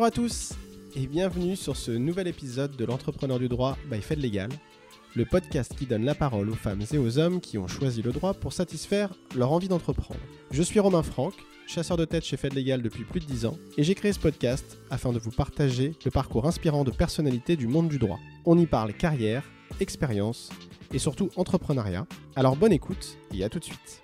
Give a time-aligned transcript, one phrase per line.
[0.00, 0.54] Bonjour à tous
[0.96, 4.48] et bienvenue sur ce nouvel épisode de l'entrepreneur du droit by Fed Legal,
[5.14, 8.10] le podcast qui donne la parole aux femmes et aux hommes qui ont choisi le
[8.10, 10.18] droit pour satisfaire leur envie d'entreprendre.
[10.52, 11.34] Je suis Romain Franck,
[11.66, 14.18] chasseur de tête chez Fed Legal depuis plus de 10 ans, et j'ai créé ce
[14.18, 18.20] podcast afin de vous partager le parcours inspirant de personnalités du monde du droit.
[18.46, 19.44] On y parle carrière,
[19.80, 20.48] expérience
[20.94, 22.06] et surtout entrepreneuriat.
[22.36, 24.02] Alors bonne écoute et à tout de suite.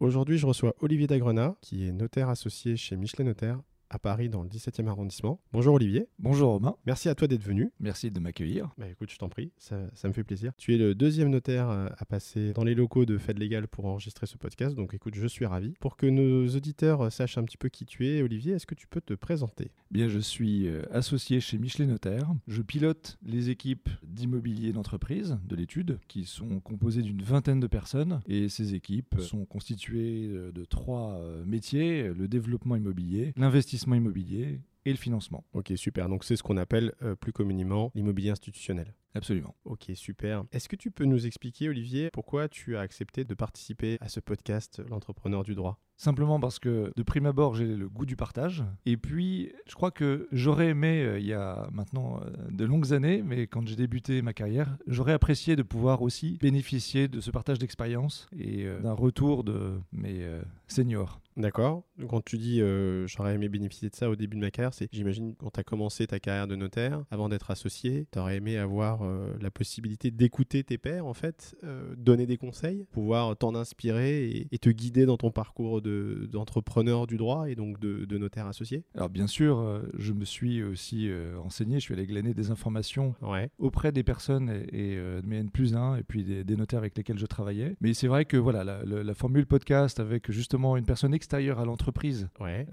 [0.00, 4.42] Aujourd'hui, je reçois Olivier Dagrena, qui est notaire associé chez Michelet Notaire à Paris dans
[4.42, 5.40] le 17e arrondissement.
[5.52, 6.08] Bonjour Olivier.
[6.18, 6.76] Bonjour Romain.
[6.86, 7.72] Merci à toi d'être venu.
[7.80, 8.72] Merci de m'accueillir.
[8.78, 10.52] Bah écoute, je t'en prie, ça, ça, me fait plaisir.
[10.56, 13.86] Tu es le deuxième notaire euh, à passer dans les locaux de Fed Legal pour
[13.86, 15.74] enregistrer ce podcast, donc écoute, je suis ravi.
[15.80, 18.86] Pour que nos auditeurs sachent un petit peu qui tu es, Olivier, est-ce que tu
[18.86, 19.70] peux te présenter?
[19.90, 22.32] Bien, je suis euh, associé chez Michelet Notaire.
[22.48, 28.20] Je pilote les équipes d'immobilier d'entreprise de l'étude, qui sont composées d'une vingtaine de personnes,
[28.26, 34.90] et ces équipes sont constituées euh, de trois métiers le développement immobilier, l'investissement immobilier et
[34.90, 35.44] le financement.
[35.52, 36.08] Ok, super.
[36.08, 38.94] Donc c'est ce qu'on appelle euh, plus communément l'immobilier institutionnel.
[39.14, 39.54] Absolument.
[39.64, 40.44] Ok, super.
[40.50, 44.18] Est-ce que tu peux nous expliquer, Olivier, pourquoi tu as accepté de participer à ce
[44.18, 45.78] podcast, l'entrepreneur du droit?
[45.96, 48.64] Simplement parce que de prime abord, j'ai le goût du partage.
[48.84, 52.92] Et puis, je crois que j'aurais aimé, euh, il y a maintenant euh, de longues
[52.92, 57.30] années, mais quand j'ai débuté ma carrière, j'aurais apprécié de pouvoir aussi bénéficier de ce
[57.30, 60.26] partage d'expérience et euh, d'un retour de mes
[60.66, 61.20] seniors.
[61.36, 61.84] D'accord.
[62.08, 62.60] Quand tu dis
[63.06, 65.64] j'aurais aimé bénéficier de ça au début de ma carrière, c'est j'imagine quand tu as
[65.64, 69.02] commencé ta carrière de notaire, avant d'être associé, tu aurais aimé avoir
[69.40, 71.56] la possibilité d'écouter tes pairs, en fait,
[71.96, 77.16] donner des conseils, pouvoir t'en inspirer et, et, te guider dans ton parcours d'entrepreneur du
[77.16, 78.84] droit et donc de, notaire associé?
[78.94, 82.50] Alors bien sûr, euh, je me suis aussi euh, renseigné, je suis allé glaner des
[82.50, 83.14] informations
[83.58, 86.96] auprès des personnes et, euh, de mes N plus 1 et puis des, notaires avec
[86.96, 87.76] lesquels je travaillais.
[87.80, 92.28] Mais c'est vrai que voilà, la, formule podcast avec justement une personne extérieure à l'entreprise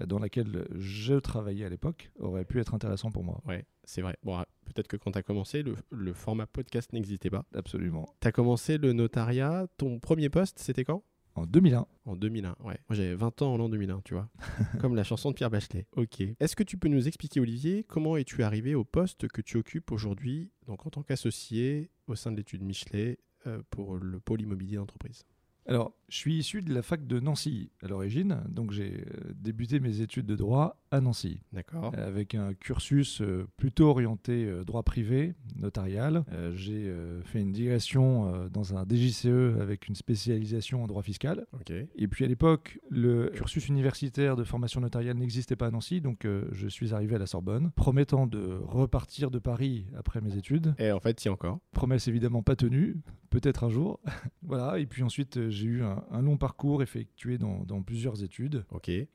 [0.06, 3.40] dans laquelle je travaillais à l'époque aurait pu être intéressant pour moi.
[3.46, 4.14] Ouais, c'est vrai.
[4.22, 7.46] Bon, peut-être que quand tu as commencé, le, le format podcast n'existait pas.
[7.54, 8.06] Absolument.
[8.20, 11.02] Tu as commencé le notariat, ton premier poste, c'était quand?
[11.34, 11.86] En 2001.
[12.04, 12.78] En 2001, ouais.
[12.90, 14.28] Moi j'avais 20 ans en l'an 2001, tu vois.
[14.80, 15.86] Comme la chanson de Pierre Bachelet.
[15.96, 16.20] Ok.
[16.20, 19.92] Est-ce que tu peux nous expliquer, Olivier, comment es-tu arrivé au poste que tu occupes
[19.92, 24.76] aujourd'hui, donc en tant qu'associé au sein de l'étude Michelet euh, pour le pôle immobilier
[24.76, 25.24] d'entreprise?
[25.66, 29.78] Alors, je suis issu de la fac de Nancy à l'origine, donc j'ai euh, débuté
[29.78, 31.40] mes études de droit à Nancy.
[31.52, 31.92] D'accord.
[31.96, 36.24] Euh, avec un cursus euh, plutôt orienté droit privé, notarial.
[36.54, 36.92] j'ai
[37.24, 41.46] fait une digression dans un DJCE avec une spécialisation en droit fiscal.
[41.52, 41.70] Ok.
[41.70, 46.26] Et puis à l'époque, le cursus universitaire de formation notariale n'existait pas à Nancy, donc
[46.52, 50.74] je suis arrivé à la Sorbonne, promettant de repartir de Paris après mes études.
[50.78, 51.60] Et en fait, y encore.
[51.72, 52.96] Promesse évidemment pas tenue,
[53.32, 54.00] peut-être un jour.
[54.42, 58.64] voilà, et puis ensuite j'ai eu un, long parcours effectué dans, plusieurs études,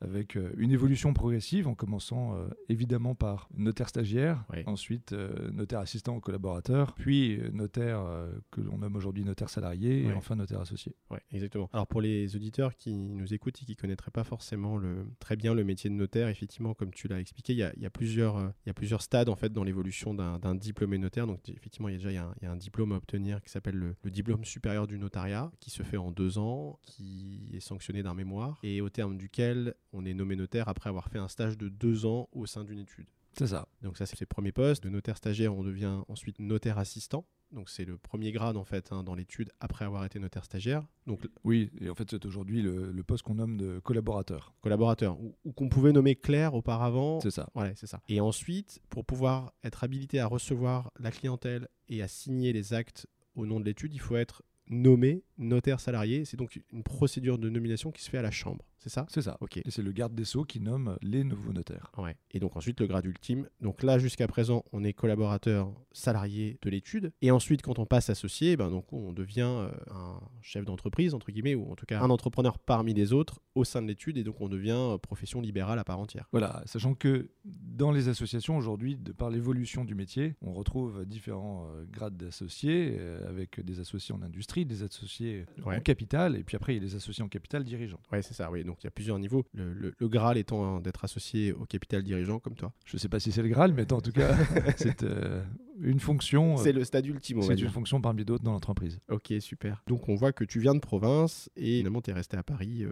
[0.00, 5.80] avec euh, une évolution progressive en commençant euh, évidemment par notaire stagiaire, ensuite euh, notaire
[5.80, 8.04] assistant au collaborateur, puis notaire
[8.50, 10.94] que l'on nomme aujourd'hui notaire salarié, et enfin notaire associé.
[11.10, 11.68] Oui, exactement.
[11.72, 15.36] Alors pour les auditeurs qui nous écoutent et qui ne connaîtraient pas forcément le, très
[15.36, 18.70] bien le métier de notaire, effectivement, comme tu l'as expliqué, il y a, plusieurs, y
[18.70, 21.26] a plusieurs stades en fait dans l'évolution d'un diplômé notaire.
[21.26, 23.76] Donc effectivement, il y a déjà il y a un, diplôme à obtenir qui s'appelle
[23.76, 28.02] le, le diplôme supérieur du notariat, qui se fait en deux ans, qui est sanctionné
[28.02, 31.57] d'un mémoire, et au terme duquel on est nommé notaire après avoir fait un stage
[31.58, 33.06] de deux ans au sein d'une étude.
[33.38, 33.68] C'est ça.
[33.82, 34.82] Donc ça, c'est le premier poste.
[34.82, 37.24] De notaire stagiaire, on devient ensuite notaire assistant.
[37.52, 40.84] Donc c'est le premier grade en fait hein, dans l'étude après avoir été notaire stagiaire.
[41.06, 44.52] Donc oui, et en fait c'est aujourd'hui le, poste qu'on nomme de collaborateur.
[44.60, 47.20] Collaborateur ou, qu'on pouvait nommer clerc auparavant.
[47.20, 47.48] C'est ça.
[47.54, 48.02] Ouais, c'est ça.
[48.08, 53.06] Et ensuite, pour pouvoir être habilité à recevoir la clientèle et à signer les actes
[53.34, 56.26] au nom de l'étude, il faut être nommé notaire salarié.
[56.26, 59.06] C'est donc une procédure de nomination qui se fait à la Chambre, c'est ça?
[59.08, 59.36] C'est ça.
[59.40, 59.56] Ok.
[59.56, 61.90] Et c'est le garde des Sceaux qui nomme les nouveaux notaires.
[61.98, 62.16] Ouais.
[62.30, 63.48] Et donc ensuite le grade ultime.
[63.60, 67.12] Donc là jusqu'à présent on est collaborateur salarié de l'étude.
[67.20, 71.32] Et ensuite quand on passe associé, ben donc on devient euh, un chef d'entreprise entre
[71.32, 74.22] guillemets ou en tout cas un entrepreneur parmi les autres au sein de l'étude et
[74.22, 76.28] donc on devient euh, profession libérale à part entière.
[76.30, 81.66] Voilà, sachant que dans les associations aujourd'hui, de par l'évolution du métier, on retrouve différents
[81.74, 86.74] euh, grades d'associés avec des associés en industrie, des associés en capital et puis après
[86.74, 87.98] il y a les associés en capital dirigeant.
[88.12, 88.64] Ouais, c'est ça, oui.
[88.68, 89.44] Donc il y a plusieurs niveaux.
[89.54, 92.72] Le, le, Graal étant d'être associé au capital dirigeant comme toi.
[92.84, 94.36] Je ne sais pas si c'est le Graal, mais en tout cas,
[94.76, 95.04] c'est
[95.80, 96.56] une fonction.
[96.56, 97.42] C'est le stade ultime.
[97.42, 99.00] C'est une fonction parmi d'autres dans l'entreprise.
[99.08, 99.82] Ok, super.
[99.86, 102.84] Donc on voit que tu viens de province et finalement tu es resté à Paris.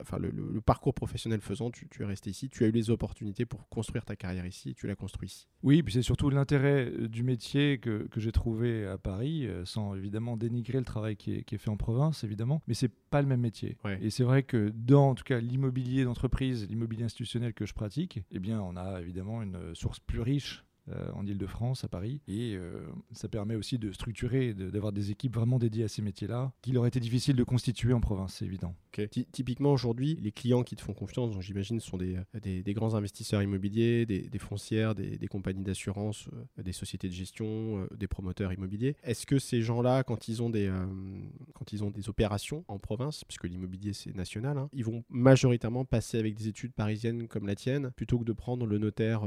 [0.00, 2.48] enfin, le, parcours professionnel faisant, tu, tu, es resté ici.
[2.48, 4.74] Tu as eu les opportunités pour construire ta carrière ici.
[4.74, 5.48] Tu l'as construit ici.
[5.62, 10.36] Oui, puis c'est surtout l'intérêt du métier que, que j'ai trouvé à Paris, sans évidemment
[10.36, 12.62] dénigrer le travail qui est, qui est fait en province, évidemment.
[12.66, 13.76] Mais c'est pas le même métier.
[14.00, 18.22] Et c'est vrai que dans, en tout cas, l'immobilier d'entreprise, l'immobilier institutionnel que je pratique,
[18.30, 22.20] eh bien, on a évidemment une source plus riche euh, en Ile-de-France, à Paris.
[22.28, 26.52] Et euh, ça permet aussi de structurer, d'avoir des équipes vraiment dédiées à ces métiers-là,
[26.62, 28.74] qu'il aurait été difficile de constituer en province, c'est évident.
[29.32, 33.42] Typiquement, aujourd'hui, les clients qui te font confiance, j'imagine, sont des, des, des, grands investisseurs
[33.42, 38.96] immobiliers, des, des foncières, des, compagnies d'assurance, euh, des sociétés de gestion, des promoteurs immobiliers.
[39.04, 40.72] Est-ce que ces gens-là, quand, ils ont des
[41.54, 45.84] quand ils ont des opérations en province, puisque l'immobilier c'est national, hein, ils vont majoritairement
[45.84, 49.22] passer avec des études parisiennes comme la tienne, plutôt que de prendre le notaire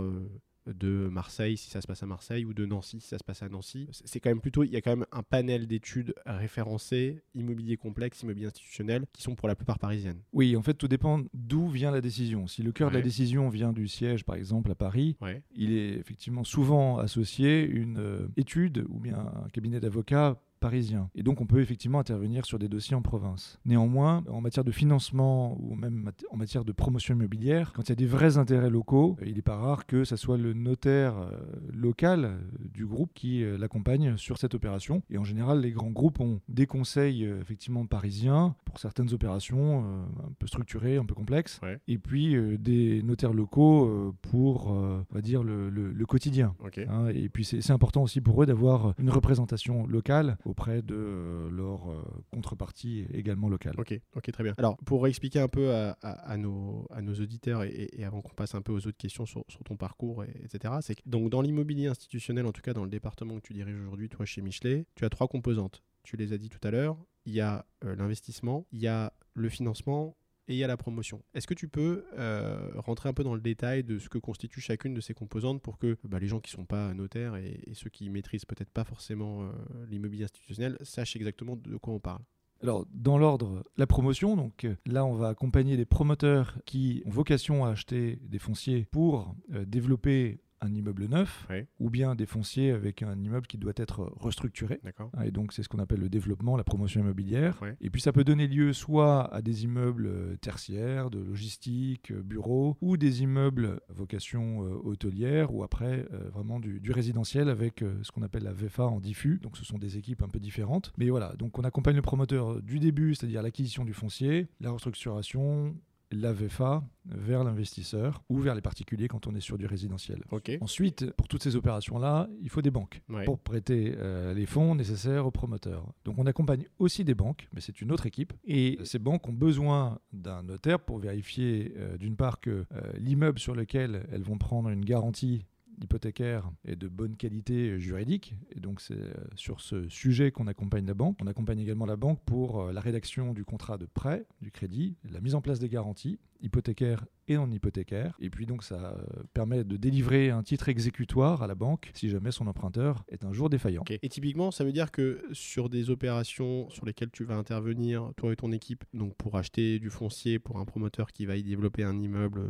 [0.67, 3.41] de Marseille si ça se passe à Marseille ou de Nancy si ça se passe
[3.41, 3.87] à Nancy.
[3.91, 8.21] C'est quand même plutôt, il y a quand même un panel d'études référencées, immobilier complexe,
[8.21, 10.21] immobilier institutionnel, qui sont pour la plupart parisiennes.
[10.33, 12.47] Oui, en fait, tout dépend d'où vient la décision.
[12.47, 15.17] Si le cœur de la décision vient du siège, par exemple, à Paris,
[15.55, 21.09] il est effectivement souvent associé une euh, étude ou bien un cabinet d'avocats parisien.
[21.15, 23.59] Et donc on peut effectivement intervenir sur des dossiers en province.
[23.65, 27.91] Néanmoins, en matière de financement ou même en matière de promotion immobilière, quand il y
[27.91, 31.31] a des vrais intérêts locaux, il n'est pas rare que ce soit le notaire euh,
[31.73, 32.37] local euh,
[32.73, 35.01] du groupe qui euh, l'accompagne sur cette opération.
[35.09, 40.31] Et en général, les grands groupes ont des conseils effectivement parisiens pour certaines opérations un
[40.37, 46.05] peu structurées, un peu complexes, et puis des notaires locaux pour, on va dire, le,
[46.05, 46.53] quotidien.
[46.89, 47.07] Hein.
[47.07, 51.89] et puis c'est important aussi pour eux d'avoir une représentation locale auprès de euh, leur
[51.89, 53.73] euh, contrepartie également locale.
[53.77, 54.53] Ok, ok, très bien.
[54.57, 58.61] Alors, pour expliquer un peu à, nos, à nos auditeurs et, avant qu'on passe un
[58.61, 62.51] peu aux autres questions sur, ton parcours, etc., c'est que donc, dans l'immobilier institutionnel, en
[62.51, 65.27] tout cas dans le département que tu diriges aujourd'hui, toi chez Michelet, tu as trois
[65.27, 65.83] composantes.
[66.03, 66.97] Tu les as dit tout à l'heure.
[67.25, 70.17] Il y a euh, l'investissement, il y a le financement
[70.47, 71.23] et il y a la promotion.
[71.33, 74.61] Est-ce que tu peux euh, rentrer un peu dans le détail de ce que constitue
[74.61, 77.61] chacune de ces composantes pour que bah, les gens qui ne sont pas notaires et,
[77.73, 79.51] ceux qui maîtrisent peut-être pas forcément euh,
[79.89, 82.21] l'immobilier institutionnel sachent exactement de quoi on parle?
[82.61, 87.09] Alors, dans l'ordre, la promotion, donc euh, là, on va accompagner des promoteurs qui ont
[87.09, 91.47] vocation à acheter des fonciers pour développer un immeuble neuf
[91.79, 94.79] ou bien des fonciers avec un immeuble qui doit être restructuré.
[95.13, 97.59] Ah, et donc c'est ce qu'on appelle le développement, la promotion immobilière.
[97.81, 102.21] Et puis ça peut donner lieu soit à des immeubles euh, tertiaires, de logistique, euh,
[102.21, 107.83] bureaux, ou des immeubles à vocation euh, hôtelière, ou après vraiment du, du, résidentiel avec
[108.03, 109.39] ce qu'on appelle la VFA en diffus.
[109.41, 110.93] Donc ce sont des équipes un peu différentes.
[110.97, 115.75] Mais voilà, donc on accompagne le promoteur du début, c'est-à-dire l'acquisition du foncier, la restructuration,
[116.11, 120.23] la VFA vers l'investisseur ou vers les particuliers quand on est sur du résidentiel.
[120.61, 125.25] Ensuite, pour toutes ces opérations-là, il faut des banques pour prêter euh, les fonds nécessaires
[125.25, 125.91] aux promoteurs.
[126.05, 128.33] Donc on accompagne aussi des banques, mais c'est une autre équipe.
[128.45, 133.39] Et ces banques ont besoin d'un notaire pour vérifier euh, d'une part que euh, l'immeuble
[133.39, 135.45] sur lequel elles vont prendre une garantie
[135.81, 138.35] hypothécaire et de bonne qualité juridique.
[138.55, 141.17] Et donc c'est euh, sur ce sujet qu'on accompagne la banque.
[141.21, 144.95] On accompagne également la banque pour euh, la rédaction du contrat de prêt, du crédit,
[145.09, 148.15] la mise en place des garanties hypothécaires et non hypothécaires.
[148.19, 152.09] Et puis donc ça euh, permet de délivrer un titre exécutoire à la banque si
[152.09, 153.83] jamais son emprunteur est un jour défaillant.
[153.89, 158.33] Et typiquement, ça veut dire que sur des opérations sur lesquelles tu vas intervenir, toi
[158.33, 161.83] et ton équipe, donc pour acheter du foncier pour un promoteur qui va y développer
[161.83, 162.41] un immeuble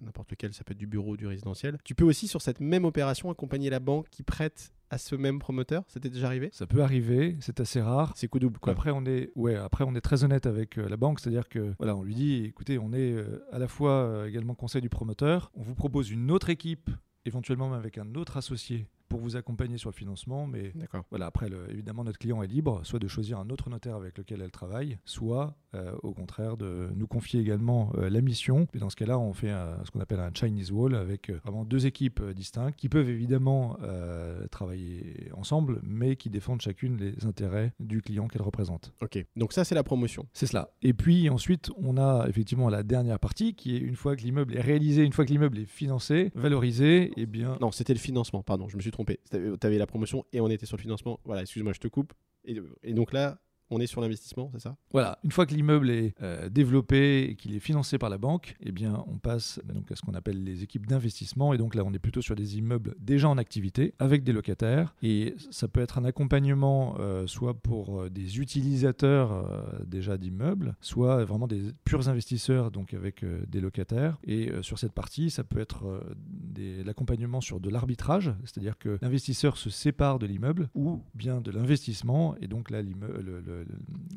[0.00, 1.78] n'importe lequel, ça peut être du bureau, du résidentiel.
[1.84, 5.38] Tu peux aussi, sur cette même opération, accompagner la banque qui prête à ce même
[5.38, 6.50] promoteur C'était déjà arrivé?
[6.52, 8.12] Ça peut arriver, c'est assez rare.
[8.16, 8.72] C'est coup double quoi.
[8.72, 11.74] Après on est ouais, après on est très honnête avec euh, la banque, c'est-à-dire que
[11.78, 14.88] voilà, on lui dit écoutez, on est euh, à la fois euh, également conseil du
[14.88, 16.90] promoteur, on vous propose une autre équipe
[17.24, 20.46] éventuellement même avec un autre associé pour vous accompagner sur le financement.
[20.46, 20.72] Mais
[21.10, 24.40] voilà, après, évidemment, notre client est libre, soit de choisir un autre notaire avec lequel
[24.42, 28.66] elle travaille, soit euh, au contraire de nous confier également euh, la mission.
[28.74, 29.52] Et dans ce cas-là, on fait
[29.84, 33.76] ce qu'on appelle un Chinese Wall avec euh, vraiment deux équipes distinctes qui peuvent évidemment
[34.50, 38.92] travailler ensemble, mais qui défendent chacune les intérêts du client qu'elle représente.
[39.02, 40.26] Ok, donc ça, c'est la promotion.
[40.32, 40.70] C'est cela.
[40.82, 44.56] Et puis ensuite, on a effectivement la dernière partie qui est une fois que l'immeuble
[44.56, 47.56] est réalisé, une fois que l'immeuble est financé, valorisé, et eh bien.
[47.60, 48.97] Non, c'était le financement, pardon, je me suis trompé.
[49.04, 51.20] Tu avais la promotion et on était sur le financement.
[51.24, 52.12] Voilà, excuse-moi, je te coupe.
[52.44, 53.38] Et, donc là,
[53.70, 54.76] on est sur l'investissement, c'est ça?
[54.92, 58.56] Voilà, une fois que l'immeuble est euh, développé et qu'il est financé par la banque,
[58.60, 61.52] eh bien, on passe donc à ce qu'on appelle les équipes d'investissement.
[61.52, 64.94] Et donc là, on est plutôt sur des immeubles déjà en activité avec des locataires.
[65.02, 69.18] Et ça peut être un accompagnement euh, soit pour euh, des utilisateurs
[69.86, 74.18] déjà d'immeubles, soit vraiment des purs investisseurs, donc avec des locataires.
[74.24, 76.02] Et sur cette partie, ça peut être
[76.84, 82.36] l'accompagnement sur de l'arbitrage, c'est-à-dire que l'investisseur se sépare de l'immeuble ou bien de l'investissement.
[82.40, 82.82] Et donc là,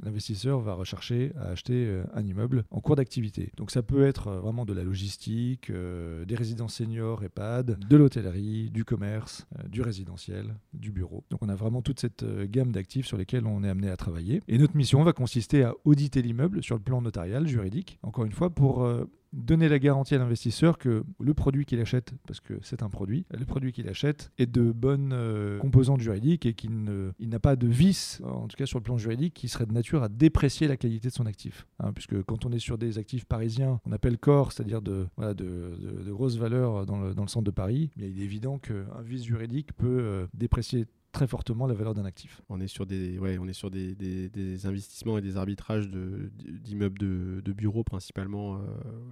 [0.04, 3.52] l'investisseur va rechercher à acheter euh, un immeuble en cours d'activité.
[3.58, 7.98] Donc ça peut être euh, vraiment de la logistique, euh, des résidences seniors, EHPAD, de
[7.98, 11.24] l'hôtellerie, du commerce, du résidentiel, du bureau.
[11.30, 14.42] Donc on a vraiment toute cette gamme d'actifs sur lesquels on est amené à travailler.
[14.48, 18.32] Et notre mission va consister à auditer l'immeuble sur le plan notarial, juridique, encore une
[18.32, 18.88] fois, pour
[19.34, 23.26] donner la garantie à l'investisseur que le produit qu'il achète, parce que c'est un produit,
[23.32, 26.72] le produit qu'il achète est de bonnes euh, composantes juridiques et qu'il
[27.20, 30.04] n'a pas de vice, en tout cas sur le plan juridique, qui serait de nature
[30.04, 31.68] à déprécier la qualité de son actif.
[31.80, 36.12] Hein, puisque quand on est sur des actifs parisiens, on appelle corps, c'est-à-dire de, de,
[36.12, 39.74] grosses valeurs dans le, dans le, centre de Paris, il est évident qu'un vice juridique
[39.74, 42.42] peut euh, déprécier très fortement la valeur d'un actif.
[42.50, 47.00] On est sur des, ouais, on est sur des, des, investissements et des arbitrages d'immeubles
[47.00, 48.56] de, de, bureaux principalement.
[48.56, 48.60] Euh,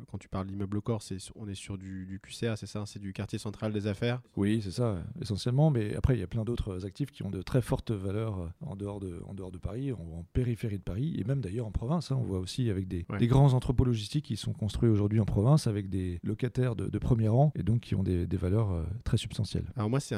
[0.07, 1.01] quand tu parles d'immeubles au corps,
[1.35, 4.21] on est sur du, du QCA, c'est ça C'est du quartier central des affaires?
[4.35, 5.71] Oui, c'est ça, essentiellement.
[5.71, 8.47] Mais après, il y a plein d'autres actifs qui ont de très fortes valeurs euh,
[8.61, 11.71] en dehors de, en dehors de Paris, en, périphérie de Paris, et même d'ailleurs en
[11.71, 12.11] province.
[12.11, 12.17] Hein.
[12.19, 15.67] on voit aussi avec des, des, grands entrepôts logistiques qui sont construits aujourd'hui en province
[15.67, 19.65] avec des locataires de, premier rang et donc qui ont des, valeurs euh, très substantielles.
[19.75, 20.15] Alors moi, c'est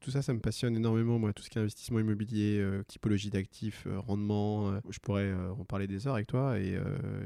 [0.00, 3.30] tout ça, ça me passionne énormément moi, tout ce qui est investissement immobilier, euh, typologie
[3.30, 4.70] d'actifs, euh, rendement.
[4.70, 6.58] Euh, je pourrais en parler des heures avec toi.
[6.58, 6.78] Et,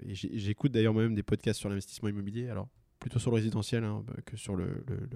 [0.07, 2.49] et j'écoute d'ailleurs moi-même des podcasts sur l'investissement immobilier.
[2.49, 2.69] Alors,
[3.00, 5.09] plutôt sur le résidentiel hein, bah, que sur le, le,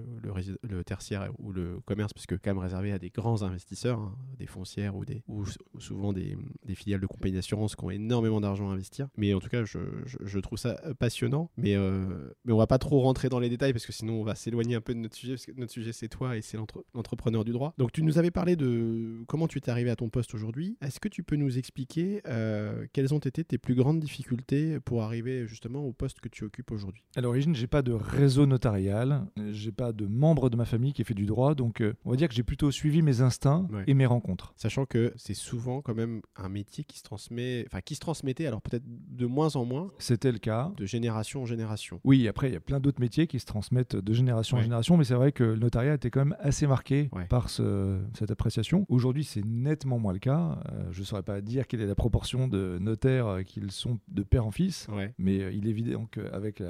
[0.63, 4.15] le, tertiaire ou le commerce, parce que quand même réservé à des grands investisseurs, hein,
[4.37, 5.45] des foncières ou, des, ou,
[5.79, 6.35] souvent des,
[6.73, 9.07] filiales de compagnies d'assurance qui ont énormément d'argent à investir.
[9.15, 11.49] Mais en tout cas, je, je, trouve ça euh, passionnant.
[11.57, 14.23] Mais, euh, mais on va pas trop rentrer dans les détails parce que sinon on
[14.23, 16.57] va s'éloigner un peu de notre sujet, parce que notre sujet c'est toi et c'est
[16.93, 17.73] l'entrepreneur du droit.
[17.77, 20.77] Donc tu nous avais parlé de comment tu es arrivé à ton poste aujourd'hui.
[20.81, 25.03] Est-ce que tu peux nous expliquer euh, quelles ont été tes plus grandes difficultés pour
[25.03, 27.03] arriver justement au poste que tu occupes aujourd'hui?
[27.15, 31.03] À l'origine, j'ai pas de réseau notarial, j'ai pas de membre de ma famille qui
[31.03, 33.93] fait du droit, donc euh, on va dire que j'ai plutôt suivi mes instincts et
[33.93, 34.53] mes rencontres.
[34.55, 38.47] Sachant que c'est souvent quand même un métier qui se transmet, enfin qui se transmettait,
[38.47, 39.91] alors peut-être de moins en moins.
[39.97, 40.71] C'était le cas.
[40.77, 41.99] De génération en génération.
[42.05, 44.95] Oui, après il y a plein d'autres métiers qui se transmettent de génération en génération,
[44.95, 48.85] mais c'est vrai que le notariat était quand même assez marqué par cette appréciation.
[48.87, 50.59] Aujourd'hui, c'est nettement moins le cas.
[50.71, 53.99] Euh, je ne saurais pas dire quelle est la proportion de notaires euh, qu'ils sont
[54.07, 56.63] de père en fils, mais il est évident qu'avec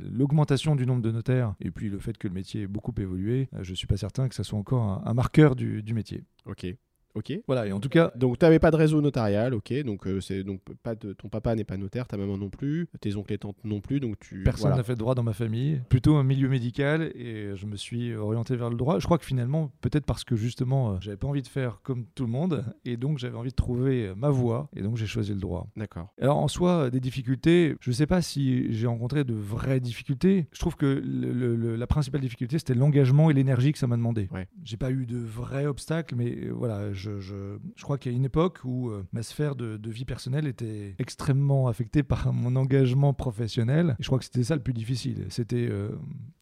[0.00, 0.43] l'augmentation
[0.76, 3.62] du nombre de notaires et puis le fait que le métier ait beaucoup évolué, euh,
[3.62, 6.24] je ne suis pas certain que ça soit encore un, un marqueur du, du métier.
[6.46, 6.66] Ok.
[7.14, 7.32] Ok.
[7.46, 8.12] Voilà, et en tout cas.
[8.16, 9.72] Donc, tu n'avais pas de réseau notarial, ok.
[9.84, 12.88] Donc, euh, c'est donc pas de, ton papa n'est pas notaire, ta maman non plus,
[13.00, 14.00] tes oncles et tantes non plus.
[14.00, 14.42] Donc, tu.
[14.42, 15.80] Personne n'a fait de droit dans ma famille.
[15.88, 18.98] Plutôt un milieu médical, et je me suis orienté vers le droit.
[18.98, 22.06] Je crois que finalement, peut-être parce que justement, euh, j'avais pas envie de faire comme
[22.14, 25.32] tout le monde, et donc j'avais envie de trouver ma voie, et donc j'ai choisi
[25.32, 25.68] le droit.
[25.76, 26.12] D'accord.
[26.20, 30.46] Alors, en soi, des difficultés, je sais pas si j'ai rencontré de vraies difficultés.
[30.52, 34.28] Je trouve que le, la principale difficulté, c'était l'engagement et l'énergie que ça m'a demandé.
[34.32, 34.48] Ouais.
[34.64, 38.16] J'ai pas eu de vrais obstacles, mais euh, voilà, je, je crois qu'il y a
[38.16, 43.14] une époque où euh, ma sphère de, vie personnelle était extrêmement affectée par mon engagement
[43.14, 43.96] professionnel.
[43.98, 45.26] Et je crois que c'était ça le plus difficile.
[45.28, 45.90] C'était euh,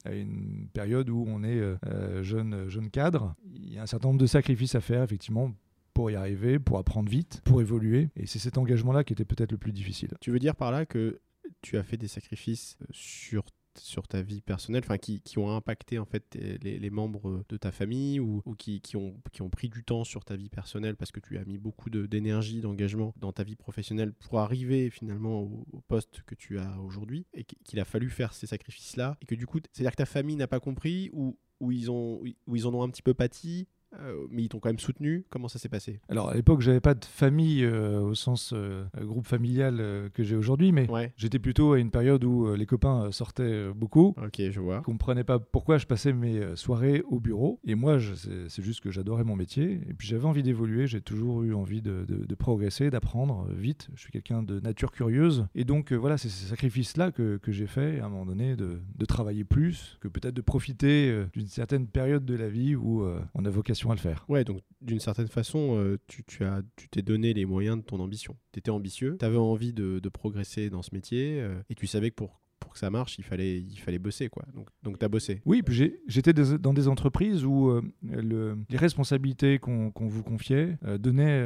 [0.04, 3.34] à une période où on est euh, jeune, jeune cadre.
[3.54, 5.52] Il y a un certain nombre de sacrifices à faire, effectivement,
[5.92, 8.10] pour y arriver, pour apprendre vite, pour évoluer.
[8.16, 10.14] Et c'est cet engagement-là qui était peut-être le plus difficile.
[10.20, 11.20] Tu veux dire par là que
[11.60, 13.44] tu as fait des sacrifices sur
[13.78, 17.72] sur ta vie personnelle, enfin qui, qui, ont impacté en fait les, membres de ta
[17.72, 20.96] famille ou, ou qui, qui, ont, qui ont pris du temps sur ta vie personnelle
[20.96, 25.42] parce que tu as mis beaucoup d'énergie, d'engagement dans ta vie professionnelle pour arriver finalement
[25.42, 29.34] au, poste que tu as aujourd'hui et qu'il a fallu faire ces sacrifices-là et que
[29.34, 32.66] du coup, c'est-à-dire que ta famille n'a pas compris ou, ou, ils ont, ou ils
[32.66, 33.68] en ont un petit peu pâti
[34.00, 35.24] euh, mais ils t'ont quand même soutenu.
[35.30, 36.00] Comment ça s'est passé?
[36.08, 40.36] Alors à l'époque, j'avais pas de famille euh, au sens euh, groupe familial que j'ai
[40.36, 44.14] aujourd'hui, mais j'étais plutôt à une période où les copains sortaient beaucoup.
[44.22, 44.78] Ok, je vois.
[44.78, 47.60] Je comprenais pas pourquoi je passais mes soirées au bureau.
[47.64, 47.98] Et moi,
[48.48, 49.80] c'est juste que j'adorais mon métier.
[49.88, 50.86] Et puis j'avais envie d'évoluer.
[50.86, 53.88] J'ai toujours eu envie de, de, progresser, d'apprendre vite.
[53.94, 55.46] Je suis quelqu'un de nature curieuse.
[55.54, 58.80] Et donc voilà, c'est ces sacrifices-là que, que j'ai fait à un moment donné de,
[58.96, 63.44] de travailler plus, que peut-être de profiter d'une certaine période de la vie où on
[63.44, 64.24] a vocation à le faire.
[64.28, 66.44] Ouais, donc d'une certaine façon, euh, tu, tu,
[66.76, 68.36] tu t'es donné les moyens de ton ambition.
[68.52, 71.86] Tu étais ambitieux, tu avais envie de, de, progresser dans ce métier euh, et tu
[71.86, 72.41] savais que pour,
[72.72, 74.30] pour que ça marche, il fallait, il fallait bosser.
[74.30, 74.46] Quoi.
[74.54, 75.42] Donc, donc tu as bossé.
[75.44, 80.96] Oui, puis j'étais dans des entreprises où euh, le, les responsabilités qu'on vous confiait euh,
[80.96, 81.42] donnaient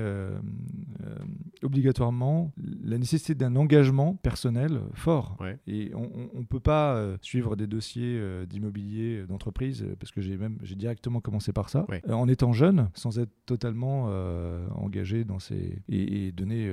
[1.63, 2.53] obligatoirement
[2.85, 5.37] la nécessité d'un engagement personnel fort.
[5.67, 11.21] Et on ne peut pas suivre des dossiers d'immobilier d'entreprise, parce que j'ai même directement
[11.21, 14.05] commencé par ça, en étant jeune, sans être totalement
[14.77, 15.83] engagé dans ces...
[15.89, 16.71] et, donner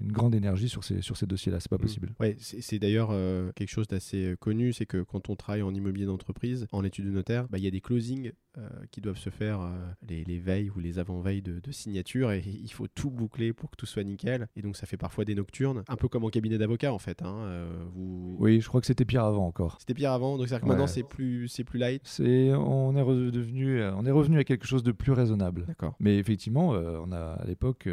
[0.00, 1.60] une grande énergie sur ces, sur ces dossiers-là.
[1.60, 1.80] C'est pas mmh.
[1.80, 2.12] possible.
[2.18, 3.10] Ouais, c'est d'ailleurs
[3.54, 7.10] quelque chose d'assez connu, c'est que quand on travaille en immobilier d'entreprise, en étude de
[7.10, 9.70] notaire, bah, il y a des closings euh, qui doivent se faire euh,
[10.06, 13.86] les, veilles ou les avant-veilles de, signature et il faut tout boucler pour que tout
[13.86, 14.46] soit nickel.
[14.56, 17.22] Et donc ça fait parfois des nocturnes, un peu comme en cabinet d'avocat en fait.
[17.22, 18.36] Hein, euh, vous...
[18.38, 19.76] Oui, je crois que c'était pire avant encore.
[19.80, 22.02] C'était pire avant, donc c'est-à-dire que maintenant c'est plus, c'est plus light.
[22.04, 25.64] C'est, on est redevenu, on est revenu à quelque chose de plus raisonnable.
[25.66, 25.96] D'accord.
[25.98, 27.88] Mais effectivement, on a à l'époque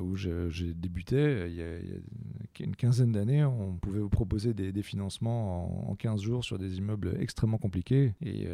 [0.00, 5.21] où j'ai débuté, il y, a, une quinzaine d'années, on pouvait vous proposer des, financements
[5.30, 8.46] en, en, 15 jours sur des immeubles extrêmement compliqués et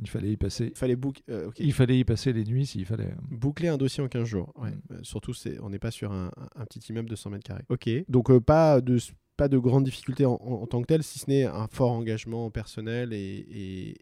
[0.00, 0.96] il fallait y passer fallait.
[1.30, 3.14] Euh, il fallait y passer les nuits s'il fallait.
[3.30, 4.52] Boucler un dossier en 15 jours.
[4.56, 4.70] Ouais.
[4.70, 4.80] Mm.
[4.92, 6.30] Euh, surtout, c'est, on n'est pas sur un,
[6.68, 7.64] petit immeuble de 100 mètres carrés.
[7.68, 7.88] Ok.
[8.08, 8.98] Donc, euh, pas de
[9.36, 13.12] pas de grandes difficultés en, tant que tel, si ce n'est un fort engagement personnel
[13.12, 13.96] et,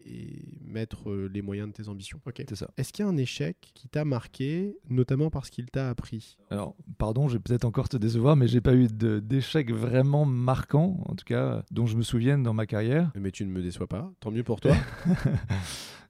[0.65, 2.19] mettre les moyens de tes ambitions.
[2.25, 2.43] Ok.
[2.49, 2.69] C'est ça.
[2.77, 6.37] Est-ce qu'il y a un échec qui t'a marqué, notamment parce qu'il t'a appris?
[6.49, 10.97] Alors, pardon, je vais peut-être encore te décevoir, mais j'ai pas eu d'échec vraiment marquant,
[11.05, 13.11] en tout cas, dont je me souvienne dans ma carrière.
[13.15, 14.75] Mais tu ne me déçois pas, tant mieux pour toi.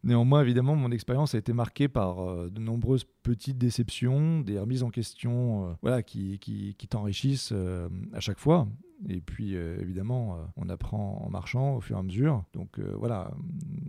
[0.05, 4.83] Néanmoins, évidemment, mon expérience a été marquée par euh, de nombreuses petites déceptions, des remises
[4.83, 8.67] en question euh, voilà, qui, qui, t'enrichissent euh, à chaque fois.
[9.09, 12.43] Et puis, euh, évidemment, euh, on apprend en marchant au fur et à mesure.
[12.53, 13.31] Donc, euh, voilà,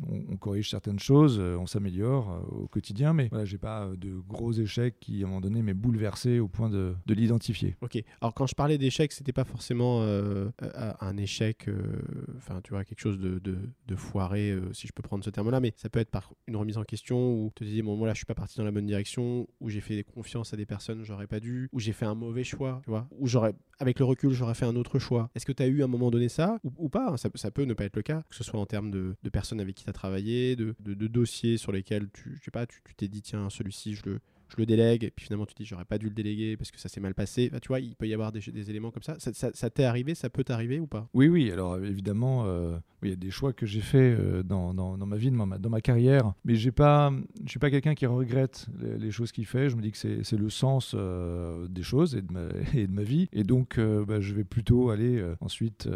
[0.08, 5.00] on, corrige certaines choses, on s'améliore au quotidien, mais voilà, j'ai pas de gros échecs
[5.00, 7.74] qui, à un moment donné, m'aient bouleversé au point de, de l'identifier.
[7.80, 8.02] Ok.
[8.20, 11.68] Alors, quand je parlais d'échec, c'était pas forcément un échec,
[12.36, 15.72] enfin, tu vois, quelque chose de, de, foiré, si je peux prendre ce terme-là, mais
[15.76, 18.26] ça peut être par une remise en question où te dis, bon, voilà, je suis
[18.26, 21.40] pas parti dans la bonne direction, où j'ai fait confiance à des personnes, j'aurais pas
[21.40, 24.54] dû, où j'ai fait un mauvais choix, tu vois, où j'aurais, avec le recul, j'aurais
[24.54, 25.30] fait un autre choix.
[25.34, 27.64] Est-ce que tu as eu à un moment donné ça ou, pas hein, ça, peut
[27.64, 29.90] ne pas être le cas, que ce soit en termes de, personnes avec qui tu
[29.90, 30.74] as travaillé, de,
[31.06, 35.10] dossiers sur lesquels tu tu t'es dit tiens, celui-ci, je le, je le délègue, et
[35.10, 37.50] puis finalement tu dis j'aurais pas dû le déléguer parce que ça s'est mal passé.
[37.60, 39.16] tu vois, il peut y avoir des, éléments comme ça.
[39.18, 41.08] Ça, t'est arrivé, ça peut t'arriver ou pas?
[41.14, 41.50] Oui, oui.
[41.50, 44.72] Alors évidemment, euh, il y a des choix que j'ai faits euh, dans,
[45.06, 47.12] ma vie, dans ma, carrière, mais j'ai pas,
[47.44, 49.68] je suis pas quelqu'un qui regrette les, choses qu'il fait.
[49.68, 52.92] Je me dis que c'est le sens euh, des choses et de, ma, et de
[52.92, 55.88] ma vie, et donc bah, je vais plutôt aller ensuite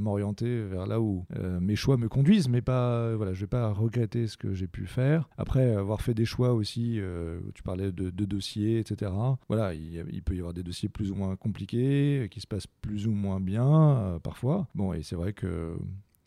[0.00, 1.24] m'orienter vers là où
[1.60, 4.86] mes choix me conduisent, mais pas, voilà, je vais pas regretter ce que j'ai pu
[4.86, 5.28] faire.
[5.38, 7.00] Après avoir fait des choix aussi,
[7.54, 9.12] tu parlais de, dossiers, etc.
[9.48, 13.06] Voilà, il, peut y avoir des dossiers plus ou moins compliqués, qui se passent plus
[13.06, 14.68] ou moins bien euh, parfois.
[14.74, 15.76] Bon, et c'est vrai que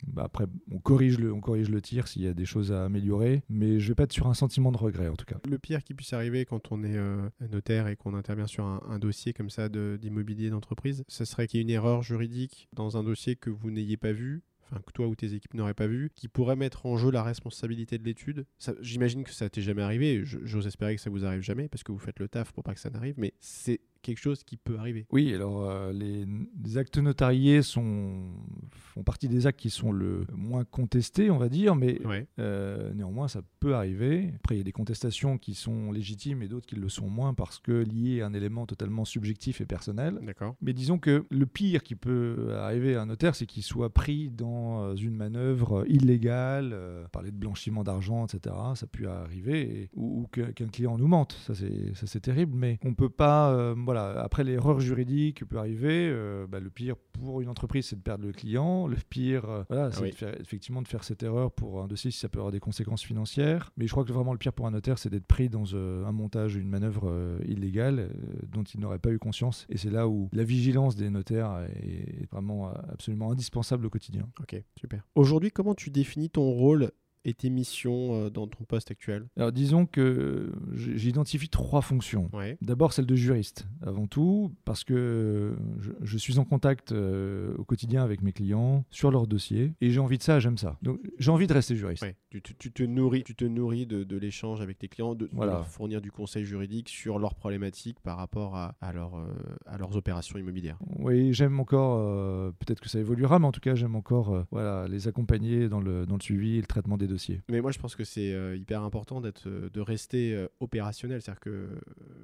[0.08, 2.86] bah, après, on corrige, le, on corrige le tir s'il y a des choses à
[2.86, 5.38] améliorer, mais je vais pas être sur un sentiment de regret en tout cas.
[5.48, 9.00] Le pire qui puisse arriver quand on est euh, notaire et qu'on intervient sur un,
[9.00, 13.04] dossier comme ça d'immobilier d'entreprise, ce serait qu'il y ait une erreur juridique dans un
[13.04, 14.44] dossier que vous n'ayez pas vu
[14.86, 17.98] que toi ou tes équipes n'auraient pas vu, qui pourrait mettre en jeu la responsabilité
[17.98, 18.46] de l'étude.
[18.82, 21.92] J'imagine que ça t'est jamais arrivé, j'ose espérer que ça vous arrive jamais, parce que
[21.92, 24.78] vous faites le taf pour pas que ça n'arrive, mais c'est quelque chose qui peut
[24.78, 25.06] arriver.
[25.12, 28.24] Oui, alors euh, les, actes notariés sont,
[28.72, 32.00] font partie des actes qui sont le moins contestés, on va dire, mais
[32.40, 34.34] euh, néanmoins ça peut arriver.
[34.36, 37.34] Après, il y a des contestations qui sont légitimes et d'autres qui le sont moins
[37.34, 40.20] parce que liées à un élément totalement subjectif et personnel.
[40.22, 40.56] D'accord.
[40.62, 44.30] Mais disons que le pire qui peut arriver à un notaire, c'est qu'il soit pris
[44.30, 46.76] dans euh, une manœuvre illégale,
[47.12, 48.56] parler de blanchiment d'argent, etc.
[48.76, 51.34] Ça peut arriver, ou, qu'un client nous mente.
[51.46, 56.12] Ça c'est terrible, mais on peut pas voilà, après l'erreur juridique peut arriver.
[56.12, 58.86] Euh, bah, le pire pour une entreprise, c'est de perdre le client.
[58.86, 62.30] Le pire, euh, voilà, c'est effectivement de faire cette erreur pour un dossier si ça
[62.30, 63.72] peut avoir des conséquences financières.
[63.78, 66.06] Mais je crois que vraiment le pire pour un notaire, c'est d'être pris dans euh,
[66.06, 68.12] un montage, une manœuvre illégale
[68.48, 69.66] dont il n'aurait pas eu conscience.
[69.70, 74.30] Et c'est là où la vigilance des notaires est vraiment absolument indispensable au quotidien.
[74.40, 75.02] Ok, super.
[75.16, 76.92] Aujourd'hui, comment tu définis ton rôle
[77.30, 82.30] et tes missions euh, dans ton poste actuel Alors disons que j'identifie trois fonctions.
[82.62, 85.56] D'abord celle de juriste, avant tout, parce que
[86.02, 90.00] je, suis en contact euh, au quotidien avec mes clients sur leurs dossiers, et j'ai
[90.00, 90.78] envie de ça, j'aime ça.
[90.82, 92.06] Donc j'ai envie de rester juriste.
[92.30, 96.12] Tu, te nourris, tu te nourris de, l'échange avec tes clients, de, leur fournir du
[96.12, 99.28] conseil juridique sur leurs problématiques par rapport à, à, leur, euh,
[99.66, 100.78] à leurs opérations immobilières.
[100.98, 105.08] Oui, j'aime encore, peut-être que ça évoluera, mais en tout cas j'aime encore voilà, les
[105.08, 107.08] accompagner dans le, dans le suivi et le traitement des
[107.48, 111.22] Mais moi, je pense que c'est euh, hyper important d'être, euh, de rester euh, opérationnel.
[111.22, 111.70] C'est-à-dire que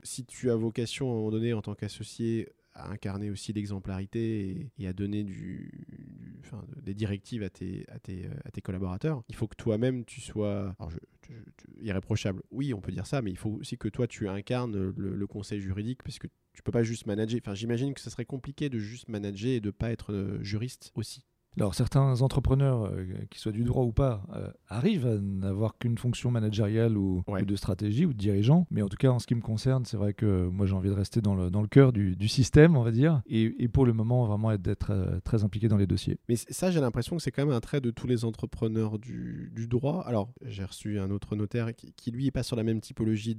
[0.03, 4.69] si tu as vocation à un moment donné en tant qu'associé à incarner aussi l'exemplarité
[4.77, 5.25] et, à donner
[6.83, 9.23] des directives à tes, collaborateurs.
[9.29, 10.75] Il faut que toi-même tu sois
[11.79, 12.43] irréprochable.
[12.51, 15.61] Oui, on peut dire ça, mais il faut aussi que toi tu incarnes le, conseil
[15.61, 17.39] juridique parce que tu peux pas juste manager.
[17.41, 21.25] Enfin, j'imagine que ce serait compliqué de juste manager et de pas être juriste aussi.
[21.57, 25.97] Alors certains entrepreneurs, euh, qu'ils soient du droit ou pas, euh, arrivent à n'avoir qu'une
[25.97, 28.67] fonction managériale ou, de stratégie ou de dirigeant.
[28.71, 30.89] Mais en tout cas, en ce qui me concerne, c'est vrai que moi j'ai envie
[30.89, 33.67] de rester dans le, dans le cœur du, du système, on va dire, et, et,
[33.69, 36.19] pour le moment vraiment d'être euh, très impliqué dans les dossiers.
[36.27, 39.51] Mais ça, j'ai l'impression que c'est quand même un trait de tous les entrepreneurs du,
[39.55, 40.03] du droit.
[40.05, 43.35] Alors j'ai reçu un autre notaire qui, qui, lui est pas sur la même typologie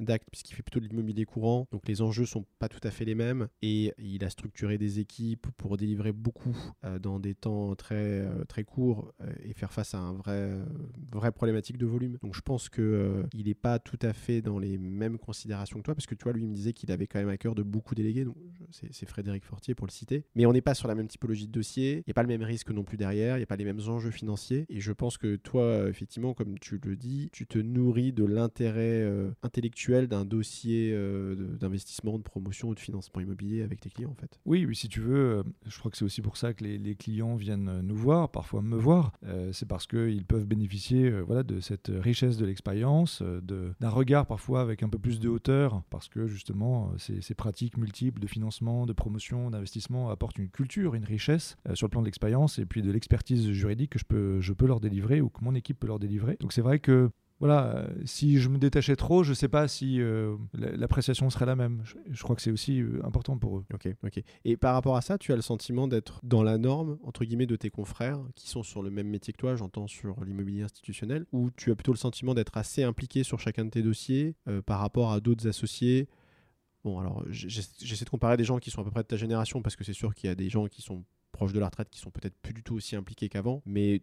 [0.00, 3.04] d'actes puisqu'il fait plutôt de l'immobilier courant, donc les enjeux sont pas tout à fait
[3.04, 6.56] les mêmes et il a structuré des équipes pour délivrer beaucoup
[7.00, 10.64] dans des temps très, euh, très court euh, et faire face à un vrai, euh,
[11.10, 12.18] vraie problématique de volume.
[12.22, 15.84] Donc je pense qu'il il n'est pas tout à fait dans les mêmes considérations que
[15.84, 17.54] toi, parce que tu vois, lui, il me disait qu'il avait quand même à cœur
[17.54, 18.26] de beaucoup déléguer.
[18.70, 20.24] C'est Frédéric Fortier pour le citer.
[20.34, 21.98] Mais on n'est pas sur la même typologie de dossier.
[21.98, 23.36] Il n'y a pas le même risque non plus derrière.
[23.36, 24.66] Il n'y a pas les mêmes enjeux financiers.
[24.68, 29.06] Et je pense que toi, effectivement, comme tu le dis, tu te nourris de l'intérêt
[29.42, 30.96] intellectuel d'un dossier
[31.60, 34.40] d'investissement, de promotion ou de financement immobilier avec tes clients, en fait.
[34.44, 36.94] Oui, oui si tu veux, je crois que c'est aussi pour ça que les, les
[36.94, 41.44] clients viennent nous voir, parfois me voir, euh, c'est parce qu'ils peuvent bénéficier euh, voilà,
[41.44, 43.40] de cette richesse de l'expérience, euh,
[43.80, 47.76] d'un regard parfois avec un peu plus de hauteur, parce que justement ces, ces pratiques
[47.76, 52.06] multiples de financement, de promotion, d'investissement apportent une culture, une richesse sur le plan de
[52.06, 55.44] l'expérience et puis de l'expertise juridique que je peux, je peux leur délivrer ou que
[55.44, 56.36] mon équipe peut leur délivrer.
[56.40, 59.68] Donc c'est vrai que voilà, euh, si je me détachais trop, je ne sais pas
[59.68, 61.82] si euh, l'appréciation serait la même.
[62.10, 63.64] Je, crois que c'est aussi euh, important pour eux.
[63.74, 64.22] Ok, ok.
[64.46, 67.46] Et par rapport à ça, tu as le sentiment d'être dans la norme, entre guillemets,
[67.46, 71.26] de tes confrères qui sont sur le même métier que toi, j'entends sur l'immobilier institutionnel,
[71.32, 74.80] ou tu as plutôt le sentiment d'être assez impliqué sur chacun de tes dossiers par
[74.80, 76.08] rapport à d'autres associés?
[76.84, 79.60] Bon, alors j'essaie de comparer des gens qui sont à peu près de ta génération,
[79.60, 81.90] parce que c'est sûr qu'il y a des gens qui sont proches de la retraite
[81.90, 84.02] qui sont peut-être plus du tout aussi impliqués qu'avant, mais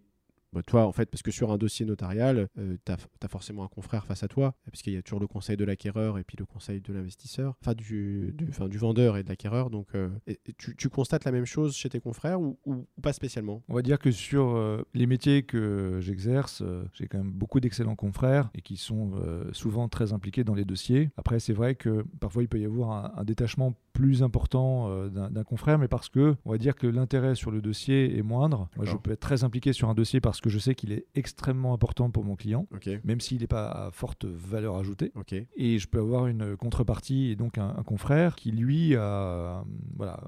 [0.54, 3.68] bah, toi, en fait, parce que sur un dossier notarial, euh, tu as, forcément un
[3.68, 6.46] confrère face à toi, puisqu'il y a toujours le conseil de l'acquéreur et puis le
[6.46, 9.70] conseil de l'investisseur, enfin du, du, du, vendeur et de l'acquéreur.
[9.72, 10.10] Donc, euh,
[10.58, 12.58] tu, constates la même chose chez tes confrères ou,
[13.02, 13.64] pas spécialement?
[13.68, 16.64] On va dire que sur euh, les métiers que j'exerce,
[16.94, 19.14] j'ai quand même beaucoup d'excellents confrères et qui sont
[19.52, 21.10] souvent très impliqués dans les dossiers.
[21.18, 25.80] Après, c'est vrai que parfois il peut y avoir un, détachement plus important d'un confrère,
[25.80, 28.70] mais parce que on va dire que l'intérêt sur le dossier est moindre.
[28.76, 31.08] Moi, je peux être très impliqué sur un dossier parce que je sais qu'il est
[31.16, 32.68] extrêmement important pour mon client,
[33.06, 35.12] même s'il n'est pas à forte valeur ajoutée.
[35.56, 39.64] Et je peux avoir une contrepartie et donc un, confrère qui, lui, a,
[39.96, 40.22] voilà,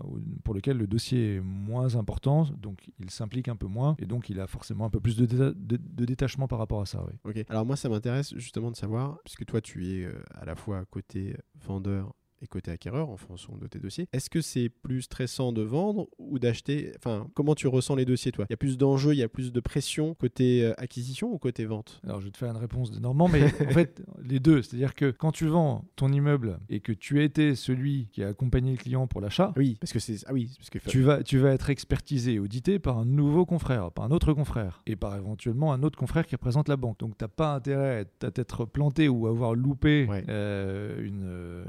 [0.44, 4.30] pour lequel le dossier est moins important, donc il s'implique un peu moins, et donc
[4.30, 7.06] il a forcément un peu plus de, de, détachement par rapport à ça.
[7.50, 10.86] Alors moi, ça m'intéresse justement de savoir, puisque toi, tu es euh, à la fois
[10.86, 14.08] côté vendeur et côté acquéreur en fonction de tes dossiers.
[14.14, 18.32] Est-ce que c'est plus stressant de vendre ou d'acheter Enfin, comment tu ressens les dossiers,
[18.32, 18.46] toi?
[18.50, 21.38] Il y a plus d'enjeux, il y a plus de pression côté euh, acquisition ou
[21.38, 22.02] côté vente?
[22.04, 24.62] Alors, je vais te faire une réponse de Normand, mais en fait, les deux.
[24.62, 28.28] C'est-à-dire que quand tu vends ton immeuble et que tu as été celui qui a
[28.28, 31.24] accompagné le client pour l'achat, oui, parce que c'est ah oui, parce que tu vas
[31.24, 35.16] tu vas être expertisé, audité par un nouveau confrère, par un autre confrère et par
[35.16, 37.00] éventuellement un autre confrère qui représente la banque.
[37.00, 41.66] Donc, tu n'as pas intérêt à t'être planté ou avoir loupé euh, une, euh,